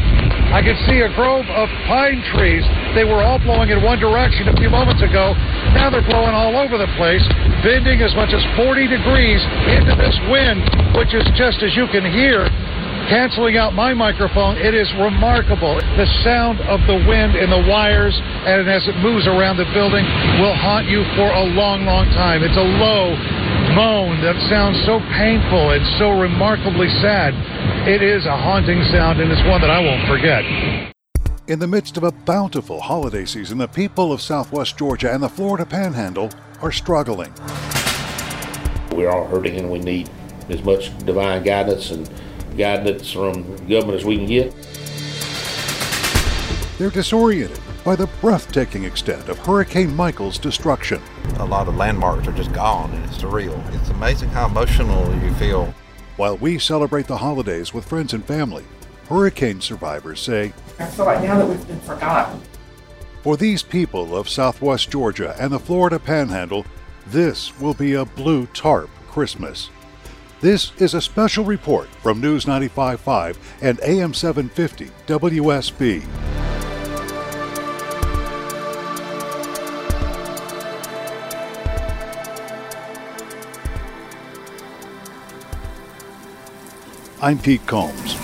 [0.53, 2.63] I can see a grove of pine trees.
[2.93, 5.33] They were all blowing in one direction a few moments ago.
[5.73, 7.25] Now they're blowing all over the place,
[7.65, 9.41] bending as much as 40 degrees
[9.73, 10.62] into this wind,
[10.93, 12.45] which is just as you can hear
[13.09, 14.57] canceling out my microphone.
[14.57, 15.75] It is remarkable.
[15.97, 20.05] The sound of the wind in the wires and as it moves around the building
[20.39, 22.43] will haunt you for a long, long time.
[22.43, 23.15] It's a low
[23.75, 27.33] moan that sounds so painful and so remarkably sad.
[27.87, 30.43] It is a haunting sound and it's one that I won't forget.
[31.47, 35.29] In the midst of a bountiful holiday season, the people of southwest Georgia and the
[35.29, 37.33] Florida Panhandle are struggling.
[38.95, 40.09] We're all hurting and we need
[40.49, 42.09] as much divine guidance and
[42.57, 44.53] guidance from government as we can get.
[46.77, 51.01] They're disoriented by the breathtaking extent of Hurricane Michael's destruction.
[51.37, 53.57] A lot of landmarks are just gone and it's surreal.
[53.79, 55.73] It's amazing how emotional you feel.
[56.15, 58.63] While we celebrate the holidays with friends and family,
[59.09, 62.41] hurricane survivors say, I feel like now that we've been forgotten.
[63.21, 66.65] For these people of southwest Georgia and the Florida Panhandle,
[67.07, 69.69] this will be a blue tarp Christmas.
[70.43, 76.06] This is a special report from News 95.5 and AM 750 WSB.
[87.21, 88.17] I'm Pete Combs.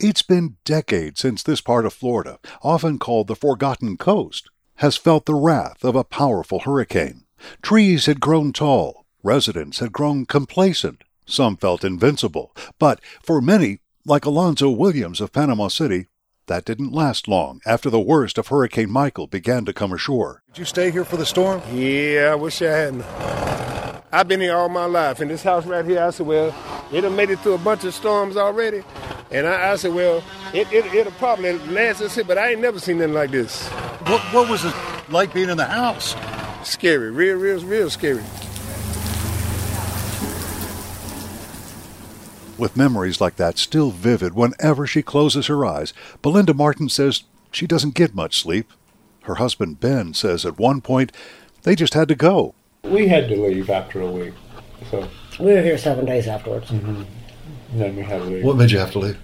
[0.00, 5.26] It's been decades since this part of Florida, often called the Forgotten Coast, has felt
[5.26, 7.22] the wrath of a powerful hurricane.
[7.62, 14.24] Trees had grown tall, residents had grown complacent, some felt invincible, but for many, like
[14.24, 16.06] Alonzo Williams of Panama City,
[16.46, 20.42] that didn't last long after the worst of Hurricane Michael began to come ashore.
[20.48, 21.60] Did you stay here for the storm?
[21.72, 23.04] Yeah, I wish I hadn't.
[24.10, 25.20] I've been here all my life.
[25.20, 26.54] In this house right here, I said, well,
[26.90, 28.82] it done made it through a bunch of storms already.
[29.30, 32.62] And I, I said, well, it, it, it'll probably last us here, but I ain't
[32.62, 33.68] never seen nothing like this.
[33.68, 34.74] What, what was it
[35.10, 36.14] like being in the house?
[36.66, 38.24] Scary, real, real, real scary.
[42.58, 47.68] With memories like that still vivid whenever she closes her eyes, Belinda Martin says she
[47.68, 48.72] doesn't get much sleep.
[49.22, 51.12] Her husband Ben says at one point
[51.62, 52.54] they just had to go.
[52.82, 54.34] We had to leave after a week.
[54.90, 56.70] So we were here seven days afterwards.
[56.70, 57.04] Mm-hmm.
[57.78, 58.44] Then we had to leave.
[58.44, 59.18] What made you have to leave?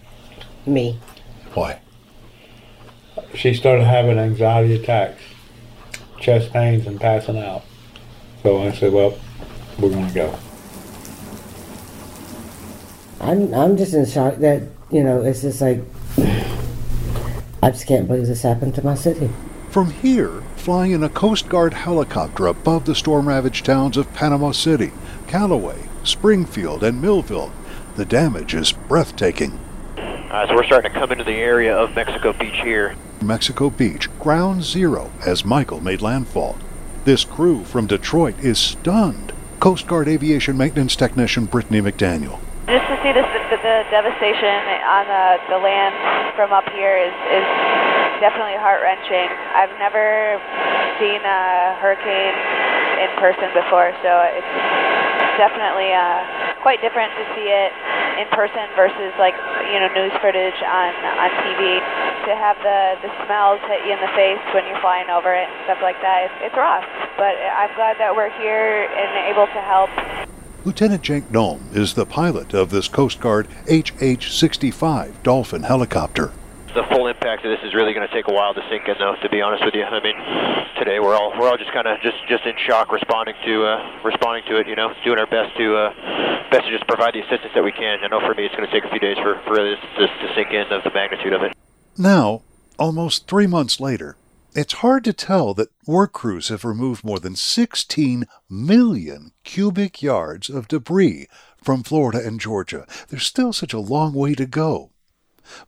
[0.67, 1.01] Me.
[1.55, 1.81] Why?
[3.35, 5.23] She started having anxiety attacks,
[6.21, 7.65] chest pains, and passing out.
[8.43, 9.19] So I said, "Well,
[9.79, 10.39] we're going to go."
[13.21, 15.81] I'm I'm just in shock that you know it's just like
[17.63, 19.31] I just can't believe this happened to my city.
[19.71, 24.93] From here, flying in a Coast Guard helicopter above the storm-ravaged towns of Panama City,
[25.27, 27.53] Callaway, Springfield, and Millville,
[27.97, 29.59] the damage is breathtaking.
[29.97, 32.95] Uh, so we're starting to come into the area of Mexico Beach here.
[33.23, 36.57] Mexico Beach, ground zero as Michael made landfall.
[37.05, 39.33] This crew from Detroit is stunned.
[39.59, 42.39] Coast Guard aviation maintenance technician Brittany McDaniel.
[42.65, 44.57] Just to see this, the, the devastation
[44.89, 45.93] on the, the land
[46.33, 47.45] from up here is, is
[48.25, 49.29] definitely heart wrenching.
[49.53, 50.41] I've never
[50.97, 52.33] seen a hurricane
[53.05, 54.55] in person before, so it's
[55.37, 57.69] definitely uh, quite different to see it
[58.17, 59.37] in person versus like
[59.69, 61.85] you know news footage on on TV.
[62.25, 65.45] To have the the smells hit you in the face when you're flying over it
[65.45, 66.89] and stuff like that, it's, it's rough.
[67.21, 69.93] But I'm glad that we're here and able to help.
[70.65, 76.33] Lieutenant Cenk Nome is the pilot of this Coast Guard HH-65 Dolphin helicopter.
[76.75, 78.95] the full impact of this is really going to take a while to sink in,
[78.99, 79.15] though.
[79.21, 80.17] To be honest with you, I mean,
[80.79, 84.01] today we're all we're all just kind of just just in shock, responding to uh,
[84.03, 84.67] responding to it.
[84.67, 85.93] You know, doing our best to uh,
[86.51, 87.99] best to just provide the assistance that we can.
[88.03, 90.07] I know for me, it's going to take a few days for for this to,
[90.09, 91.53] to sink in of the magnitude of it.
[91.99, 92.41] Now,
[92.79, 94.17] almost three months later,
[94.55, 100.49] it's hard to tell that work crews have removed more than 16 million cubic yards
[100.49, 102.87] of debris from Florida and Georgia.
[103.09, 104.91] There's still such a long way to go.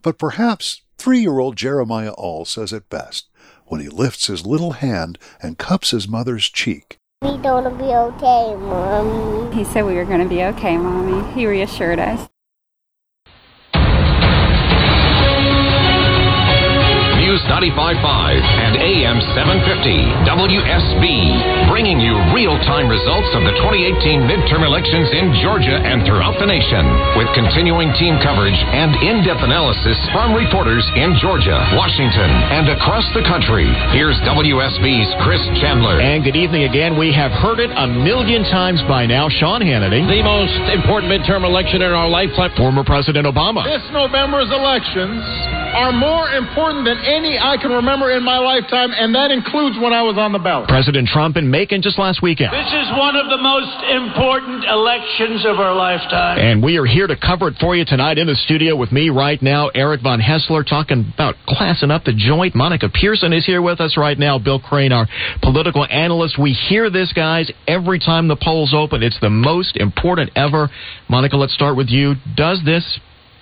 [0.03, 3.29] But perhaps three year old Jeremiah All says it best
[3.67, 6.99] when he lifts his little hand and cups his mother's cheek.
[7.23, 9.55] We gonna be okay, Mommy.
[9.55, 11.33] He said we were going to be okay, Mommy.
[11.33, 12.29] He reassured us.
[17.37, 18.01] News 95.5
[18.41, 21.05] and AM 750 WSB,
[21.69, 26.81] bringing you real-time results of the 2018 midterm elections in Georgia and throughout the nation,
[27.21, 33.21] with continuing team coverage and in-depth analysis from reporters in Georgia, Washington, and across the
[33.29, 33.69] country.
[33.93, 36.01] Here's WSB's Chris Chandler.
[36.01, 36.97] And good evening again.
[36.97, 39.29] We have heard it a million times by now.
[39.29, 40.09] Sean Hannity.
[40.09, 42.57] The most important midterm election in our lifetime.
[42.57, 43.61] Former President Obama.
[43.69, 45.21] This November's elections
[45.77, 46.97] are more important than
[47.27, 50.39] any I can remember in my lifetime, and that includes when I was on the
[50.39, 50.69] ballot.
[50.69, 52.53] President Trump in Macon just last weekend.
[52.53, 56.39] This is one of the most important elections of our lifetime.
[56.39, 59.11] And we are here to cover it for you tonight in the studio with me
[59.11, 62.55] right now, Eric Von Haessler, talking about classing up the joint.
[62.55, 64.39] Monica Pearson is here with us right now.
[64.39, 65.07] Bill Crane, our
[65.43, 66.39] political analyst.
[66.39, 69.03] We hear this, guys, every time the polls open.
[69.03, 70.71] It's the most important ever.
[71.09, 72.15] Monica, let's start with you.
[72.37, 73.01] Does this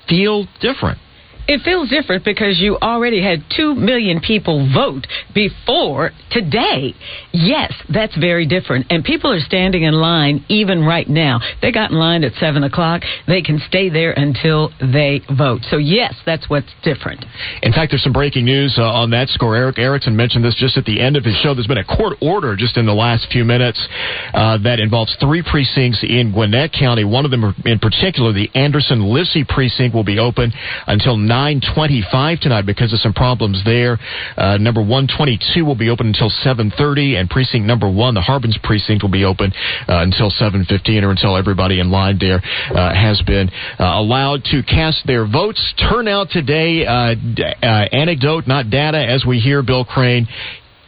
[0.08, 0.98] feel different?
[1.46, 6.94] It feels different because you already had 2 million people vote before today.
[7.32, 8.86] Yes, that's very different.
[8.90, 11.40] And people are standing in line even right now.
[11.60, 13.02] They got in line at 7 o'clock.
[13.26, 15.60] They can stay there until they vote.
[15.70, 17.24] So, yes, that's what's different.
[17.62, 19.54] In fact, there's some breaking news uh, on that score.
[19.54, 21.54] Erick Erickson mentioned this just at the end of his show.
[21.54, 23.86] There's been a court order just in the last few minutes
[24.32, 27.04] uh, that involves three precincts in Gwinnett County.
[27.04, 30.52] One of them in particular, the Anderson Livsey precinct, will be open
[30.86, 33.98] until 9:25 tonight because of some problems there.
[34.36, 39.02] Uh, number 122 will be open until 7:30, and precinct number one, the Harbins precinct,
[39.02, 39.52] will be open
[39.88, 44.62] uh, until 7:15 or until everybody in line there uh, has been uh, allowed to
[44.62, 45.60] cast their votes.
[45.90, 50.28] Turnout today, uh, d- anecdote, not data, as we hear Bill Crane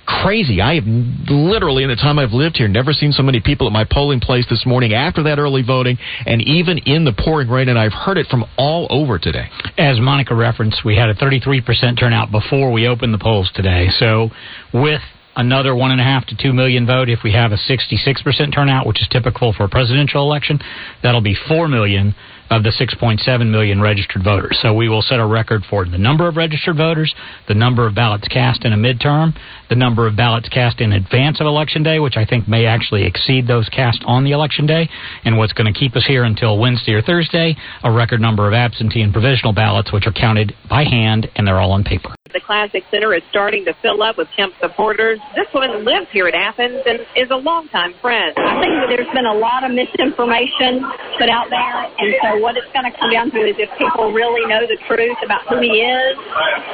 [0.07, 0.61] crazy.
[0.61, 3.73] I have literally, in the time I've lived here, never seen so many people at
[3.73, 7.69] my polling place this morning after that early voting, and even in the pouring rain.
[7.69, 9.49] And I've heard it from all over today.
[9.77, 13.89] As Monica referenced, we had a 33% turnout before we opened the polls today.
[13.99, 14.31] So,
[14.73, 15.03] with
[15.37, 18.87] another one and a half to two million vote, if we have a 66% turnout,
[18.87, 20.59] which is typical for a presidential election,
[21.03, 22.15] that'll be four million
[22.51, 24.59] of the 6.7 million registered voters.
[24.63, 27.15] So we will set a record for the number of registered voters,
[27.49, 29.37] the number of ballots cast in a midterm,
[29.69, 33.05] the number of ballots cast in advance of election day, which I think may actually
[33.05, 34.89] exceed those cast on the election day,
[35.25, 38.55] and what's going to keep us here until Wednesday or Thursday, a record number of
[38.55, 42.11] absentee and provisional ballots, which are counted by hand and they're all on paper.
[42.33, 45.19] The Classic Center is starting to fill up with Kemp supporters.
[45.35, 48.35] This woman lives here at Athens and is a longtime friend.
[48.37, 50.85] I think that there's been a lot of misinformation
[51.17, 54.13] put out there, and so what it's going to come down to is if people
[54.13, 56.15] really know the truth about who he is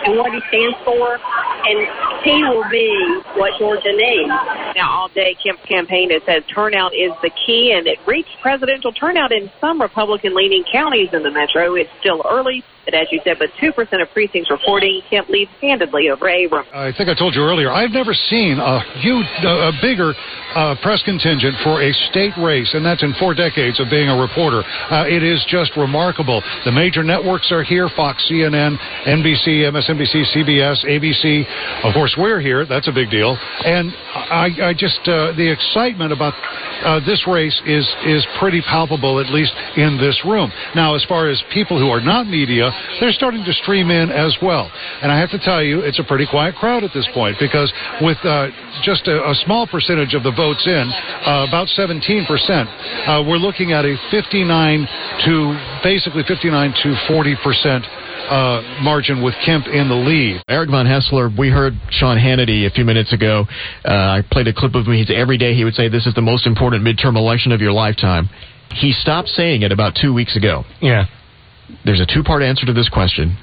[0.09, 1.78] and what he stands for, and
[2.26, 2.82] he will be
[3.37, 4.29] what Georgia needs.
[4.77, 8.92] Now, all day, Kemp's campaign has said turnout is the key, and it reached presidential
[8.92, 11.75] turnout in some Republican leaning counties in the metro.
[11.75, 13.71] It's still early, but as you said, with 2%
[14.03, 16.68] of precincts reporting, Kemp leads handedly over Abrams.
[16.75, 20.14] I think I told you earlier, I've never seen a huge, a bigger
[20.55, 24.18] uh, press contingent for a state race, and that's in four decades of being a
[24.18, 24.62] reporter.
[24.66, 26.42] Uh, it is just remarkable.
[26.64, 31.47] The major networks are here Fox, CNN, NBC, MSNBC, CBS, ABC.
[31.85, 32.66] Of course, we're here.
[32.66, 33.38] That's a big deal.
[33.64, 36.35] And I, I just, uh, the excitement about
[36.83, 40.51] uh, this race is, is pretty palpable, at least in this room.
[40.75, 44.37] Now, as far as people who are not media, they're starting to stream in as
[44.43, 44.71] well.
[45.03, 47.73] And I have to tell you, it's a pretty quiet crowd at this point because
[48.01, 48.49] with uh,
[48.83, 50.87] just a, a, small percentage of the votes in,
[51.27, 54.87] uh, about 17%, uh, we're looking at a 59
[55.25, 55.33] to
[55.83, 57.85] basically 59 to 40 percent
[58.29, 60.43] uh, margin with Kemp in the lead.
[60.49, 63.45] Eric Von Haessler, we heard Sean Hannity a few minutes ago.
[63.85, 64.95] Uh, I played a clip of him.
[64.95, 67.73] He's, every day he would say, This is the most important midterm election of your
[67.73, 68.31] lifetime.
[68.71, 70.65] He stopped saying it about two weeks ago.
[70.81, 71.05] Yeah.
[71.85, 73.37] There's a two part answer to this question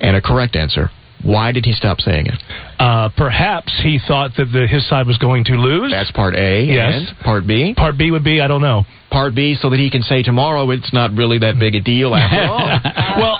[0.00, 0.90] and a correct answer.
[1.22, 2.42] Why did he stop saying it?
[2.78, 5.90] Uh, perhaps he thought that the, his side was going to lose.
[5.92, 6.64] That's part A.
[6.64, 6.94] Yes.
[7.08, 7.74] And part B.
[7.76, 8.84] Part B would be I don't know.
[9.10, 12.14] Part B, so that he can say tomorrow it's not really that big a deal
[12.14, 12.80] after all.
[13.20, 13.38] well,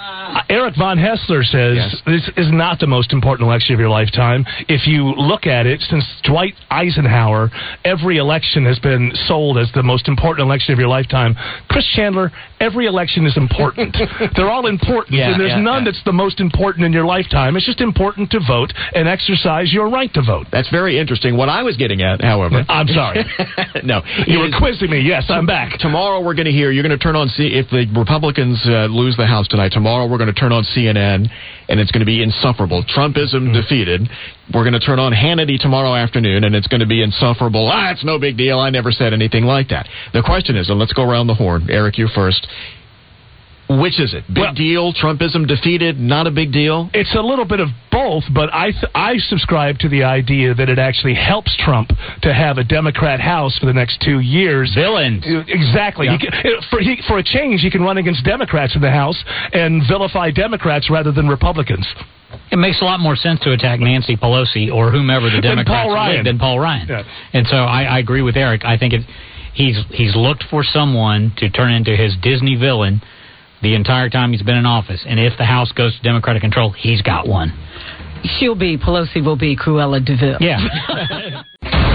[0.51, 4.45] Eric Von Haessler says this is not the most important election of your lifetime.
[4.69, 7.51] If you look at it, since Dwight Eisenhower,
[7.85, 11.35] every election has been sold as the most important election of your lifetime.
[11.69, 12.31] Chris Chandler,
[12.61, 13.97] every election is important.
[14.37, 15.91] They're all important, Yeah, and there's yeah, none yeah.
[15.91, 17.57] that's the most important in your lifetime.
[17.57, 20.47] It's just important to vote and exercise your right to vote.
[20.53, 21.37] That's very interesting.
[21.37, 23.25] What I was getting at, however, I'm sorry.
[23.83, 25.01] no, You were quizzing me.
[25.01, 25.79] Yes, I'm back.
[25.79, 26.71] Tomorrow we're going to hear.
[26.71, 27.51] You're going to turn on C.
[27.55, 31.29] If the Republicans uh, lose the House tonight, tomorrow we're going to turn on CNN,
[31.71, 32.85] and it's going to be insufferable.
[32.85, 34.11] Trumpism defeated.
[34.53, 37.71] We're going to turn on Hannity tomorrow afternoon, and it's going to be insufferable.
[37.73, 38.59] Ah, it's no big deal.
[38.59, 39.89] I never said anything like that.
[40.13, 41.69] The question is, and let's go around the horn.
[41.71, 42.47] Eric, you first.
[43.79, 44.25] Which is it?
[44.33, 44.93] Big deal?
[44.93, 46.01] Trumpism defeated?
[46.01, 46.91] Not a big deal?
[46.93, 50.69] It's a little bit of both, but I th- I subscribe to the idea that
[50.69, 51.91] it actually helps Trump
[52.23, 54.75] to have a Democrat House for the next two years.
[54.75, 55.23] Villains.
[55.47, 56.07] Exactly.
[56.07, 56.17] Yeah.
[56.17, 56.33] He can,
[56.69, 60.33] for he, for a change, he can run against Democrats in the House and vilify
[60.33, 61.87] Democrats rather than Republicans.
[62.51, 65.91] It makes a lot more sense to attack Nancy Pelosi or whomever the Than Democrats
[65.93, 66.25] Ryan.
[66.25, 66.89] than Paul Ryan.
[66.89, 67.03] Yeah.
[67.33, 68.65] And so I, I agree with Eric.
[68.65, 69.03] I think it,
[69.55, 73.01] he's he's looked for someone to turn into his Disney villain
[73.63, 75.03] the entire time he's been in office.
[75.07, 77.53] And if the House goes to Democratic control, he's got one.
[78.39, 80.37] She'll be, Pelosi will be Cruella de Vil.
[80.41, 81.43] Yeah.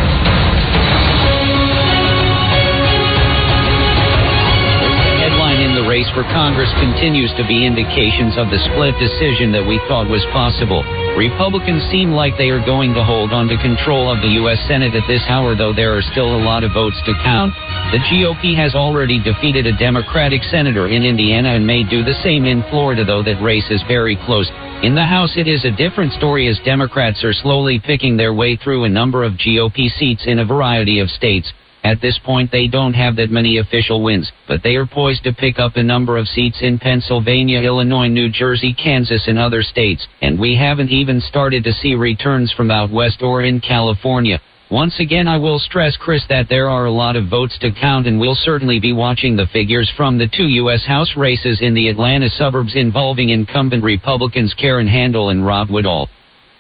[5.96, 10.28] race for Congress continues to be indications of the split decision that we thought was
[10.36, 10.84] possible.
[11.16, 14.60] Republicans seem like they are going to hold on to control of the U.S.
[14.68, 17.56] Senate at this hour, though there are still a lot of votes to count.
[17.96, 22.44] The GOP has already defeated a Democratic senator in Indiana and may do the same
[22.44, 24.52] in Florida, though that race is very close.
[24.84, 28.60] In the House, it is a different story as Democrats are slowly picking their way
[28.60, 31.48] through a number of GOP seats in a variety of states.
[31.86, 35.34] At this point, they don't have that many official wins, but they are poised to
[35.34, 40.08] pick up a number of seats in Pennsylvania, Illinois, New Jersey, Kansas, and other states.
[40.20, 44.42] And we haven't even started to see returns from out west or in California.
[44.72, 48.08] Once again, I will stress, Chris, that there are a lot of votes to count,
[48.08, 50.84] and we'll certainly be watching the figures from the two U.S.
[50.88, 56.10] House races in the Atlanta suburbs involving incumbent Republicans Karen Handel and Rob Woodall.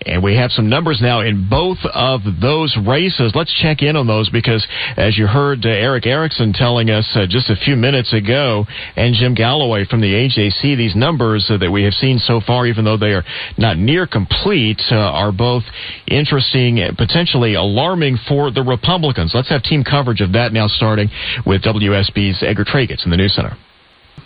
[0.05, 3.33] And we have some numbers now in both of those races.
[3.33, 4.65] Let's check in on those because,
[4.97, 9.15] as you heard uh, Eric Erickson telling us uh, just a few minutes ago, and
[9.15, 12.85] Jim Galloway from the AJC, these numbers uh, that we have seen so far, even
[12.85, 13.23] though they are
[13.57, 15.63] not near complete, uh, are both
[16.07, 19.31] interesting, and potentially alarming for the Republicans.
[19.33, 21.09] Let's have team coverage of that now, starting
[21.47, 23.57] with WSB's Edgar Treiguts in the News Center.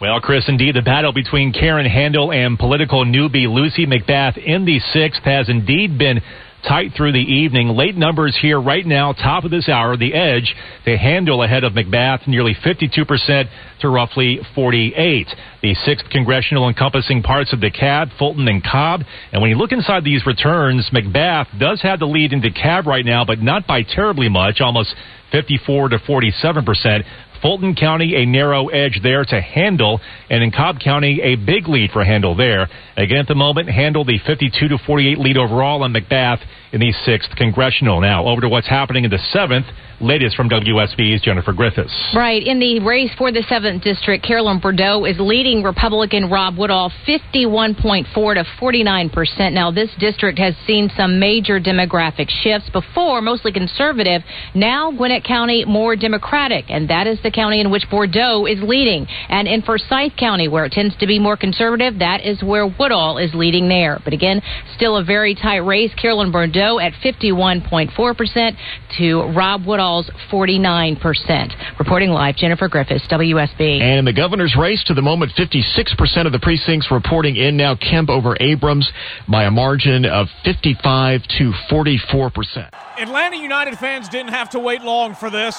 [0.01, 4.79] Well, Chris, indeed, the battle between Karen Handel and political newbie Lucy McBath in the
[4.79, 6.21] sixth has indeed been
[6.65, 7.67] tight through the evening.
[7.67, 11.73] Late numbers here right now, top of this hour, the edge, the Handel ahead of
[11.73, 13.49] McBath, nearly 52%
[13.81, 15.27] to roughly 48.
[15.63, 19.01] The sixth congressional encompassing parts of DeKalb, Fulton, and Cobb.
[19.33, 23.05] And when you look inside these returns, McBath does have the lead in DeKalb right
[23.05, 24.95] now, but not by terribly much, almost
[25.33, 27.05] 54 to 47 percent.
[27.41, 31.91] Fulton County, a narrow edge there to Handel, and in Cobb County, a big lead
[31.91, 32.69] for Handel there.
[32.97, 36.39] Again, at the moment, Handel the 52 to 48 lead overall, and McBath
[36.71, 38.01] in the sixth congressional.
[38.01, 39.65] Now, over to what's happening in the seventh.
[40.01, 41.91] Latest from WSB's Jennifer Griffiths.
[42.15, 42.41] Right.
[42.41, 48.05] In the race for the 7th District, Carolyn Bourdeaux is leading Republican Rob Woodall 51.4
[48.05, 49.51] to 49%.
[49.51, 52.69] Now, this district has seen some major demographic shifts.
[52.69, 54.21] Before, mostly conservative.
[54.55, 56.65] Now, Gwinnett County, more Democratic.
[56.69, 59.05] And that is the county in which Bourdeaux is leading.
[59.27, 63.17] And in Forsyth County, where it tends to be more conservative, that is where Woodall
[63.17, 63.99] is leading there.
[64.01, 64.41] But again,
[64.77, 65.91] still a very tight race.
[66.01, 68.57] Carolyn Bourdeaux at 51.4%
[68.97, 71.79] to Rob Woodall's 49%.
[71.79, 73.81] Reporting live, Jennifer Griffiths, WSB.
[73.81, 77.75] And in the governor's race, to the moment, 56% of the precincts reporting in now
[77.75, 78.91] Kemp over Abrams
[79.27, 82.69] by a margin of 55 to 44%.
[82.99, 85.55] Atlanta United fans didn't have to wait long for this.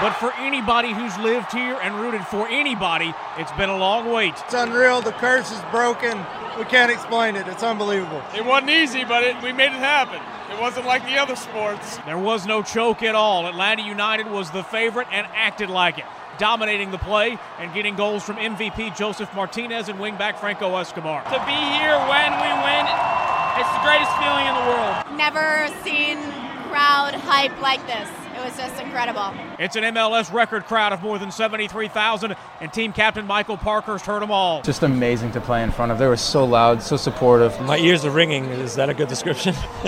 [0.00, 4.34] But for anybody who's lived here and rooted for anybody, it's been a long wait.
[4.44, 5.00] It's unreal.
[5.00, 6.18] The curse is broken.
[6.58, 7.46] We can't explain it.
[7.46, 8.20] It's unbelievable.
[8.34, 10.20] It wasn't easy, but it, we made it happen.
[10.52, 11.98] It wasn't like the other sports.
[12.06, 13.46] There was no choke at all.
[13.46, 16.04] Atlanta United was the favorite and acted like it,
[16.38, 21.22] dominating the play and getting goals from MVP Josef Martinez and wingback Franco Escobar.
[21.24, 22.84] To be here when we win,
[23.58, 25.16] it's the greatest feeling in the world.
[25.16, 26.18] Never seen
[26.68, 28.10] crowd hype like this.
[28.44, 29.32] It was just incredible.
[29.58, 34.20] It's an MLS record crowd of more than 73,000, and team captain Michael Parkhurst heard
[34.20, 34.60] them all.
[34.60, 35.98] Just amazing to play in front of.
[35.98, 37.58] They were so loud, so supportive.
[37.62, 38.44] My ears are ringing.
[38.44, 39.54] Is that a good description?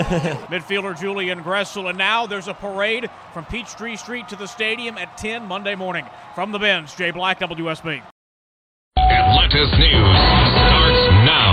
[0.47, 5.19] Midfielder Julian Gressel, and now there's a parade from Peachtree Street to the stadium at
[5.19, 6.07] 10 Monday morning.
[6.35, 8.03] From the bench, Jay Black, WSB.
[8.97, 10.76] Atlantis news starts now.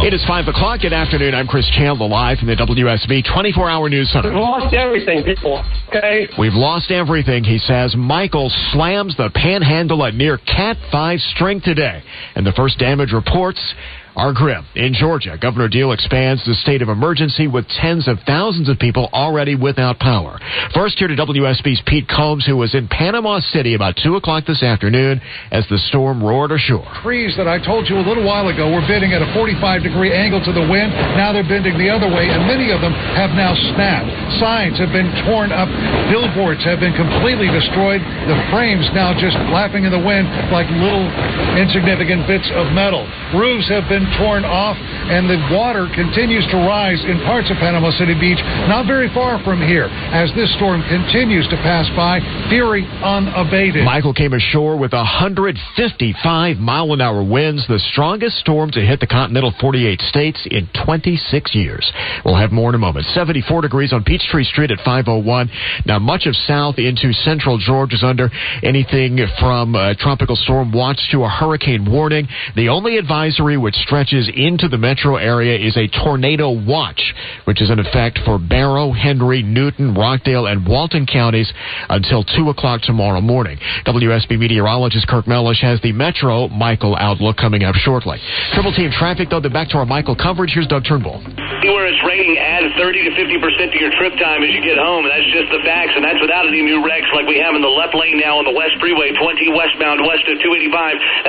[0.04, 0.82] It is 5 o'clock.
[0.82, 1.34] Good afternoon.
[1.34, 4.32] I'm Chris Chandler, live from the WSB 24 hour news center.
[4.32, 5.64] We've lost everything, people.
[5.88, 6.28] Okay?
[6.38, 7.96] We've lost everything, he says.
[7.96, 12.04] Michael slams the panhandle at near Cat 5 strength today.
[12.36, 13.74] And the first damage reports
[14.16, 14.66] are grim.
[14.76, 19.10] In Georgia, Governor Deal expands the state of emergency with tens of thousands of people
[19.14, 20.40] already without power.
[20.74, 24.62] First, here to WSB's Pete Combs, who was in Panama City about 2 o'clock this
[24.62, 26.86] afternoon as the storm roared ashore.
[27.02, 30.14] Trees that I told you a little while ago were bending at a 45 degree
[30.14, 30.94] angle to the wind.
[31.18, 34.10] Now they're bending the other way, and many of them have now snapped.
[34.38, 35.70] Signs have been torn up.
[36.14, 38.02] Billboards have been completely destroyed.
[38.30, 41.10] The frames now just flapping in the wind like little
[41.58, 43.10] insignificant bits of metal.
[43.34, 47.92] Roofs have been torn off, and the water continues to rise in parts of Panama
[47.96, 52.84] City Beach, not very far from here, as this storm continues to pass by, fury
[53.04, 53.86] unabated.
[53.86, 59.08] Michael came ashore with 155 mile an hour winds, the strongest storm to hit the
[59.08, 61.92] continental 48 states in 26 years.
[62.26, 63.06] We'll have more in a moment.
[63.08, 65.50] 74 degrees on Peachtree Street at 501.
[65.86, 68.30] Now, much of south into central Georgia is under
[68.64, 72.28] anything from a tropical storm watch to a hurricane warning.
[72.56, 77.14] The only advisory which stretches into the metro area is a tornado watch,
[77.46, 81.54] which is in effect for Barrow, Henry, Newton, Rockdale, and Walton counties
[81.94, 83.60] until 2 o'clock tomorrow morning.
[83.86, 88.18] WSB meteorologist Kirk Mellish has the Metro Michael outlook coming up shortly.
[88.58, 90.58] Triple team traffic, though, back to our Michael coverage.
[90.58, 91.22] Here's Doug Turnbull.
[91.62, 94.82] Anywhere it's raining, add 30 to 50 percent to your trip time as you get
[94.82, 97.62] home, that's just the facts, and that's without any new wrecks like we have in
[97.62, 100.74] the left lane now on the West Freeway, 20 westbound west of 285.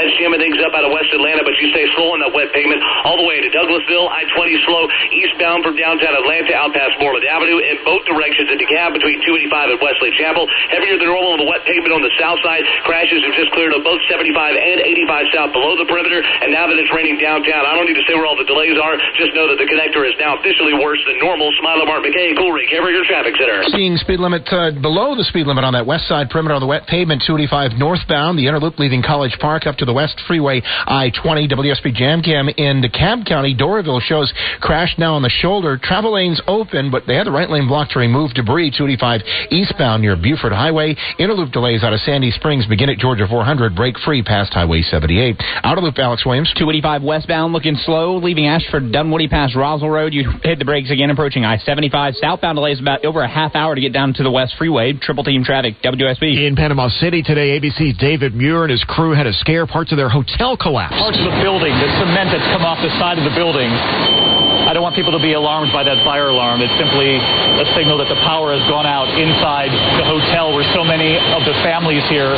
[0.00, 2.53] That's jamming things up out of West Atlanta, but you stay slow on that wet
[2.54, 7.26] pavement all the way to Douglasville, I-20 slow, eastbound from downtown Atlanta out past Moreland
[7.26, 10.46] Avenue in both directions at DeKalb between 285 and Wesley Chapel.
[10.70, 12.62] Heavier than normal on the wet pavement on the south side.
[12.86, 16.70] Crashes have just cleared up both 75 and 85 south below the perimeter, and now
[16.70, 18.94] that it's raining downtown, I don't need to say where all the delays are.
[19.18, 21.50] Just know that the connector is now officially worse than normal.
[21.58, 23.66] Smile Mark McKay, Coolray, Carrier Traffic Center.
[23.74, 26.70] Seeing speed limit uh, below the speed limit on that west side perimeter on the
[26.70, 30.62] wet pavement, 285 northbound, the inner loop leaving College Park up to the West Freeway,
[30.64, 33.54] I-20, WSB Jam Cam in DeKalb County.
[33.54, 35.78] Doraville shows crash now on the shoulder.
[35.82, 38.70] Travel lanes open, but they had the right lane blocked to remove debris.
[38.70, 39.20] 285
[39.50, 40.96] eastbound near Buford Highway.
[41.18, 45.36] Interloop delays out of Sandy Springs begin at Georgia 400, break free past Highway 78.
[45.62, 46.52] Outer loop, Alex Williams.
[46.56, 50.12] 285 westbound looking slow, leaving Ashford Dunwoody past Roswell Road.
[50.12, 52.16] You hit the brakes again approaching I-75.
[52.16, 54.92] Southbound delays about over a half hour to get down to the West Freeway.
[54.94, 56.46] Triple team traffic, WSB.
[56.46, 59.66] In Panama City today, ABC's David Muir and his crew had a scare.
[59.66, 60.98] Parts of their hotel collapsed.
[60.98, 63.70] Parts of the building, the cement that's come off the side of the building.
[63.70, 66.58] I don't want people to be alarmed by that fire alarm.
[66.58, 70.82] It's simply a signal that the power has gone out inside the hotel where so
[70.82, 72.34] many of the families here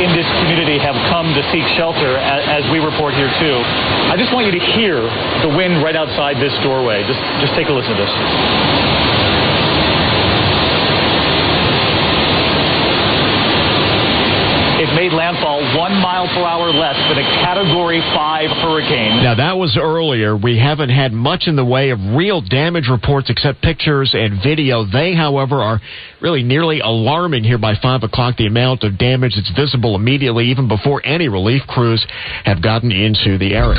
[0.00, 3.60] in this community have come to seek shelter, as we report here too.
[4.08, 5.04] I just want you to hear
[5.44, 7.04] the wind right outside this doorway.
[7.04, 9.33] Just, just take a listen to this.
[15.04, 19.22] Made landfall one mile per hour less than a Category 5 hurricane.
[19.22, 20.36] Now, that was earlier.
[20.36, 24.86] We haven't had much in the way of real damage reports except pictures and video.
[24.86, 25.80] They, however, are
[26.22, 28.36] really nearly alarming here by 5 o'clock.
[28.38, 32.00] The amount of damage that's visible immediately, even before any relief crews
[32.44, 33.76] have gotten into the area.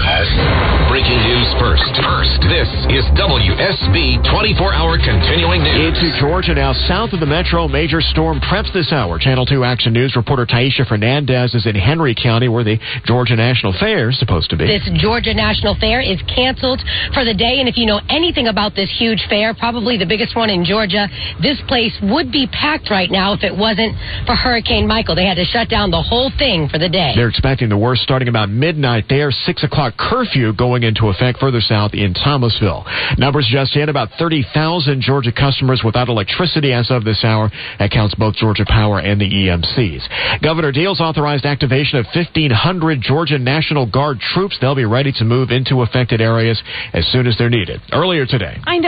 [0.94, 1.90] Breaking news first.
[2.06, 5.98] First, this is WSB 24 hour continuing news.
[5.98, 7.68] Into Georgia now, south of the metro.
[7.68, 9.18] Major storm preps this hour.
[9.18, 13.74] Channel 2 Action News reporter Taisha Fernandez is in Henry County, where the Georgia National
[13.80, 14.68] Fair is supposed to be.
[14.68, 16.82] This Georgia National Fair is canceled
[17.14, 20.36] for the day, and if you know anything about this huge fair, probably the biggest
[20.36, 21.08] one in Georgia,
[21.42, 23.96] this place would be packed right now if it wasn't
[24.26, 25.16] for Hurricane Michael.
[25.16, 27.14] They had to shut down the whole thing for the day.
[27.16, 29.32] They're expecting the worst starting about midnight there.
[29.32, 32.86] 6 o'clock curfew going into effect further south in Thomasville.
[33.18, 37.52] Numbers just in about 30,000 Georgia customers without electricity as of this hour.
[37.80, 40.42] That counts both Georgia Power and the EMCs.
[40.42, 44.58] Governor Deals authorized activation of 1,500 Georgia National Guard troops.
[44.60, 46.62] They'll be ready to move into affected areas
[46.94, 47.80] as soon as they're needed.
[47.94, 48.58] Earlier today.
[48.66, 48.82] I'm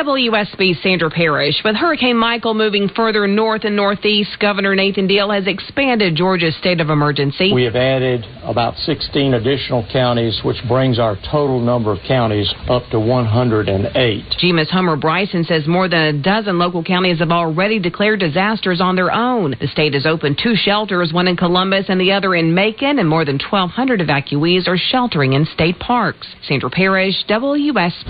[0.82, 1.62] Sandra Parrish.
[1.64, 6.82] With Hurricane Michael moving further north and northeast, Governor Nathan Deal has expanded Georgia's state
[6.82, 7.54] of emergency.
[7.54, 12.84] We have added about 16 additional counties, which brings our total number of counties up
[12.92, 14.24] to 108.
[14.40, 18.96] GEMA's Homer Bryson says more than a dozen local counties have already declared disasters on
[18.96, 19.56] their own.
[19.60, 23.00] The state has opened two shelters, one in Columbus and the the other in Macon,
[23.00, 26.24] and more than 1,200 evacuees are sheltering in state parks.
[26.48, 28.08] Sandra Parrish, WSB.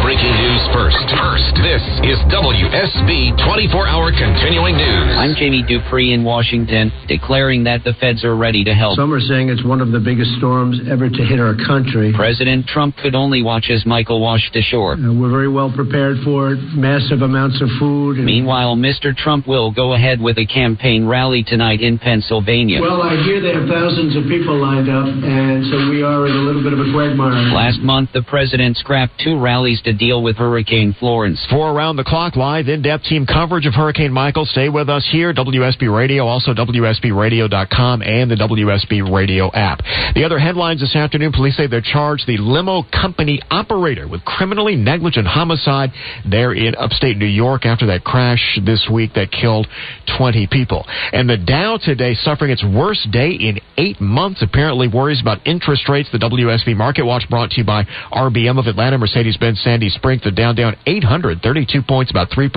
[0.00, 0.96] Breaking news first.
[1.20, 5.12] First, this is WSB 24-hour continuing news.
[5.20, 8.96] I'm Jamie Dupree in Washington, declaring that the feds are ready to help.
[8.96, 12.14] Some are saying it's one of the biggest storms ever to hit our country.
[12.16, 14.94] President Trump could only watch as Michael washed ashore.
[14.94, 16.60] Uh, we're very well prepared for it.
[16.72, 18.16] Massive amounts of food.
[18.16, 19.14] And Meanwhile, Mr.
[19.14, 22.77] Trump will go ahead with a campaign rally tonight in Pennsylvania.
[22.80, 26.34] Well, I hear they have thousands of people lined up, and so we are in
[26.34, 27.50] a little bit of a quagmire.
[27.54, 31.44] Last month, the president scrapped two rallies to deal with Hurricane Florence.
[31.50, 34.44] For around the clock live in depth team coverage of Hurricane Michael.
[34.46, 39.80] Stay with us here, WSB Radio, also WSBRadio.com and the WSB Radio app.
[40.14, 44.76] The other headlines this afternoon police say they charged the limo company operator with criminally
[44.76, 45.90] negligent homicide
[46.28, 49.66] there in upstate New York after that crash this week that killed
[50.18, 50.84] 20 people.
[51.12, 54.42] And the Dow today suffering its worst day in eight months.
[54.42, 56.08] Apparently worries about interest rates.
[56.12, 60.22] The WSB Market Watch brought to you by RBM of Atlanta, Mercedes-Benz Sandy Springs.
[60.22, 62.50] The Dow down 832 points, about 3%,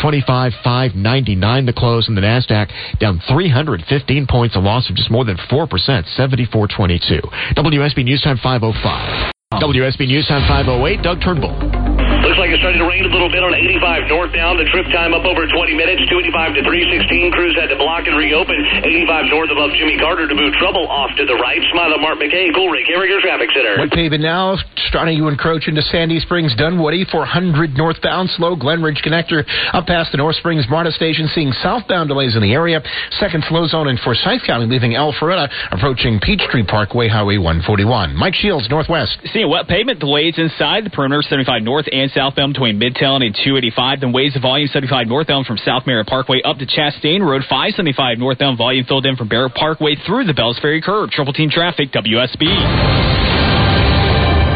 [0.00, 5.36] 25,599 the close, and the NASDAQ down 315 points, a loss of just more than
[5.36, 7.20] 4%, 7422.
[7.56, 9.32] WSB News Time 505.
[9.54, 11.79] WSB News Time 508, Doug Turnbull.
[12.20, 14.60] Looks like it's starting to rain a little bit on 85 northbound.
[14.60, 16.04] The trip time up over 20 minutes.
[16.12, 17.32] 285 to 316.
[17.32, 18.60] Crews had to block and reopen.
[18.84, 21.64] 85 north above Jimmy Carter to move trouble off to the right.
[21.72, 22.52] Smile at Mark McKay.
[22.52, 23.80] Coolray Carrier Traffic Center.
[23.80, 24.60] Wet pavement now,
[24.92, 29.40] starting to encroach into Sandy Springs, Dunwoody, 400 northbound, slow Glenridge connector
[29.72, 32.84] up past the North Springs MARTA station, seeing southbound delays in the area.
[33.16, 38.12] Second slow zone in Forsyth County, leaving Alpharetta, approaching Peachtree Parkway, Highway 141.
[38.14, 39.16] Mike Shields, Northwest.
[39.32, 44.00] Seeing wet pavement delays inside the perimeter 75 north and southbound between Midtown and 285.
[44.00, 47.42] Then waves of volume 75 northbound from South Marietta Parkway up to Chastain Road.
[47.48, 51.10] 575 northbound volume filled in from Barrett Parkway through the Bells Ferry curve.
[51.10, 53.50] Triple team traffic, WSB.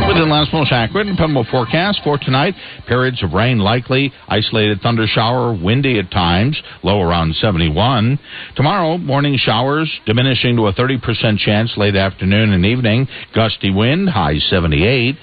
[0.07, 2.55] With the last most accurate and dependable forecast for tonight,
[2.87, 8.19] periods of rain likely, isolated thunder shower, windy at times, low around 71.
[8.55, 14.39] Tomorrow, morning showers diminishing to a 30% chance late afternoon and evening, gusty wind, high
[14.39, 15.17] 78.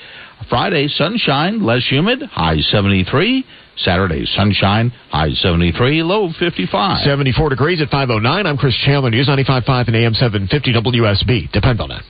[0.52, 3.46] Friday, sunshine, less humid, high 73.
[3.78, 6.98] Saturday, sunshine, high 73, low 55.
[7.06, 8.46] 74 degrees at 509.
[8.46, 11.52] I'm Chris Chandler, News 95.5 and AM 750 WSB.
[11.54, 12.04] Depend on it.